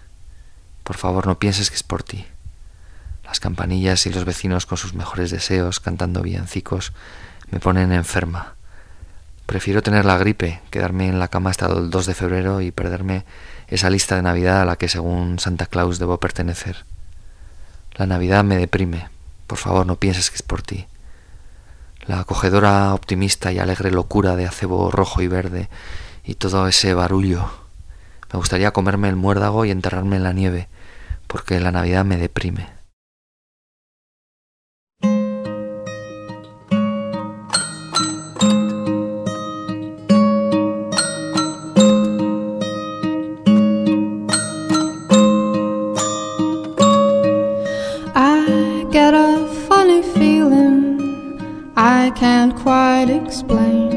Por 0.83 0.97
favor, 0.97 1.27
no 1.27 1.37
pienses 1.37 1.69
que 1.69 1.75
es 1.75 1.83
por 1.83 2.01
ti. 2.01 2.25
Las 3.23 3.39
campanillas 3.39 4.07
y 4.07 4.09
los 4.09 4.25
vecinos 4.25 4.65
con 4.65 4.79
sus 4.79 4.95
mejores 4.95 5.29
deseos, 5.29 5.79
cantando 5.79 6.23
villancicos, 6.23 6.91
me 7.51 7.59
ponen 7.59 7.91
enferma. 7.91 8.55
Prefiero 9.45 9.83
tener 9.83 10.05
la 10.05 10.17
gripe, 10.17 10.59
quedarme 10.71 11.07
en 11.07 11.19
la 11.19 11.27
cama 11.27 11.51
hasta 11.51 11.67
el 11.67 11.91
2 11.91 12.07
de 12.07 12.15
febrero 12.15 12.61
y 12.61 12.71
perderme 12.71 13.23
esa 13.67 13.91
lista 13.91 14.15
de 14.15 14.23
Navidad 14.23 14.63
a 14.63 14.65
la 14.65 14.77
que 14.77 14.89
según 14.89 15.37
Santa 15.37 15.67
Claus 15.67 15.99
debo 15.99 16.19
pertenecer. 16.19 16.83
La 17.93 18.07
Navidad 18.07 18.43
me 18.43 18.57
deprime. 18.57 19.07
Por 19.45 19.59
favor, 19.59 19.85
no 19.85 19.97
pienses 19.97 20.31
que 20.31 20.37
es 20.37 20.41
por 20.41 20.63
ti. 20.63 20.87
La 22.07 22.21
acogedora, 22.21 22.93
optimista 22.93 23.51
y 23.51 23.59
alegre 23.59 23.91
locura 23.91 24.37
de 24.37 24.45
acebo 24.45 24.89
rojo 24.91 25.21
y 25.21 25.27
verde 25.27 25.69
y 26.23 26.35
todo 26.35 26.65
ese 26.69 26.93
barullo. 26.93 27.49
Me 28.31 28.37
gustaría 28.39 28.71
comerme 28.71 29.09
el 29.09 29.17
muérdago 29.17 29.65
y 29.65 29.71
enterrarme 29.71 30.15
en 30.15 30.23
la 30.23 30.31
nieve, 30.31 30.69
porque 31.27 31.59
la 31.59 31.73
Navidad 31.73 32.05
me 32.05 32.15
deprime. 32.15 32.76
I 52.07 52.11
can't 52.11 52.55
quite 52.55 53.09
explain. 53.09 53.91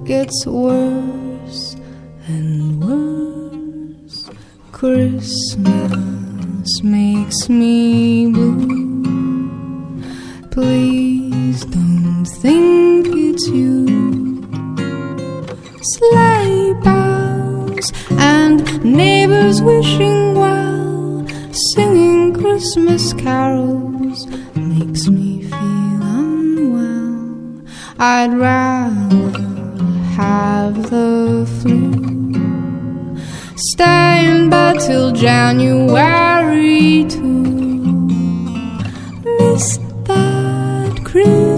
gets 0.05 0.47
worse 0.47 1.75
and 2.25 2.81
worse. 2.81 4.27
Christmas 4.71 5.61
makes 6.81 7.47
me 7.47 8.31
blue. 8.31 8.90
Please 10.51 11.63
don't 11.63 12.25
think 12.25 13.07
it's 13.07 13.47
you. 13.47 13.87
Sleigh 15.81 16.73
bells 16.83 17.93
and 18.19 18.83
neighbors 18.83 19.61
wishing 19.61 20.35
well, 20.35 21.25
singing 21.73 22.33
Christmas 22.33 23.13
carols 23.13 24.27
makes 24.55 25.07
me 25.07 25.43
feel 25.43 26.01
unwell. 26.19 27.65
I'd 27.97 28.33
rather 28.33 29.39
have 30.19 30.89
the 30.89 31.47
flu. 31.61 31.91
Stay 33.55 34.25
in 34.27 34.49
bed 34.49 34.81
till 34.81 35.13
January 35.13 37.05
to 37.05 37.30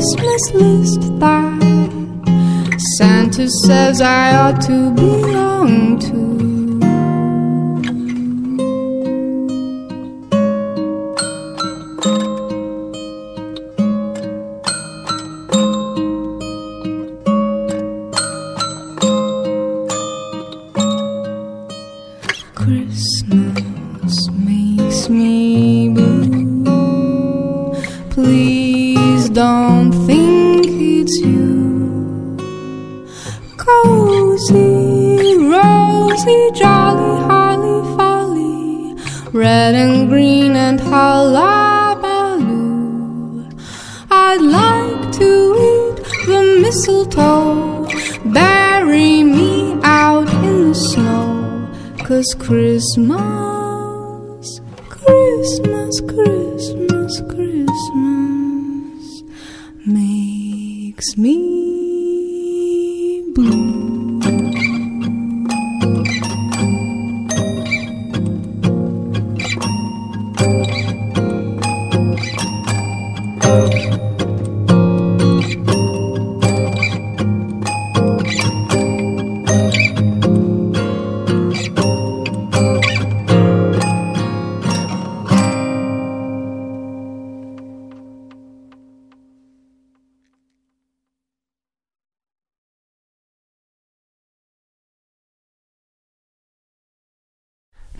Christmas 0.03 0.53
list 0.53 1.19
that 1.19 2.77
Santa 2.97 3.47
says 3.49 4.01
I 4.01 4.35
ought 4.35 4.61
to 4.63 4.91
belong 4.91 5.97
to. 5.99 6.22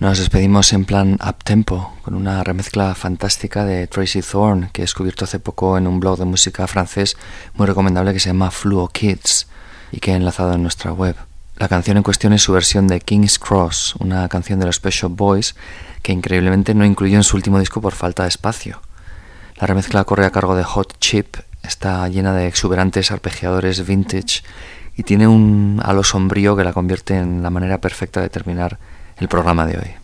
Nos 0.03 0.19
despedimos 0.19 0.73
en 0.73 0.83
plan 0.83 1.17
up-tempo, 1.25 1.93
con 2.01 2.13
una 2.15 2.43
remezcla 2.43 2.93
fantástica 2.93 3.63
de 3.63 3.87
Tracy 3.87 4.21
Thorn, 4.21 4.69
que 4.73 4.81
he 4.81 4.83
descubierto 4.83 5.23
hace 5.23 5.39
poco 5.39 5.77
en 5.77 5.87
un 5.87 6.01
blog 6.01 6.19
de 6.19 6.25
música 6.25 6.67
francés 6.67 7.15
muy 7.53 7.67
recomendable 7.67 8.11
que 8.11 8.19
se 8.19 8.27
llama 8.27 8.51
Fluo 8.51 8.89
Kids 8.89 9.47
y 9.93 10.01
que 10.01 10.11
he 10.11 10.15
enlazado 10.15 10.55
en 10.55 10.61
nuestra 10.61 10.91
web. 10.91 11.15
La 11.55 11.69
canción 11.69 11.95
en 11.95 12.03
cuestión 12.03 12.33
es 12.33 12.41
su 12.41 12.51
versión 12.51 12.85
de 12.87 12.99
King's 12.99 13.39
Cross, 13.39 13.95
una 13.99 14.27
canción 14.27 14.59
de 14.59 14.65
los 14.65 14.75
Special 14.75 15.09
Boys 15.09 15.55
que 16.01 16.11
increíblemente 16.11 16.73
no 16.73 16.83
incluyó 16.83 17.15
en 17.15 17.23
su 17.23 17.37
último 17.37 17.59
disco 17.59 17.79
por 17.79 17.93
falta 17.93 18.23
de 18.23 18.29
espacio. 18.29 18.81
La 19.55 19.67
remezcla 19.67 20.03
corre 20.03 20.25
a 20.25 20.31
cargo 20.31 20.57
de 20.57 20.65
Hot 20.65 20.99
Chip, 20.99 21.37
está 21.61 22.05
llena 22.09 22.33
de 22.33 22.47
exuberantes 22.47 23.09
arpegiadores 23.09 23.87
vintage 23.87 24.43
y 24.97 25.03
tiene 25.03 25.29
un 25.29 25.79
halo 25.81 26.03
sombrío 26.03 26.57
que 26.57 26.65
la 26.65 26.73
convierte 26.73 27.15
en 27.15 27.41
la 27.41 27.49
manera 27.49 27.77
perfecta 27.77 28.19
de 28.19 28.27
terminar 28.27 28.79
el 29.17 29.27
programa 29.27 29.65
de 29.65 29.77
hoy. 29.77 30.02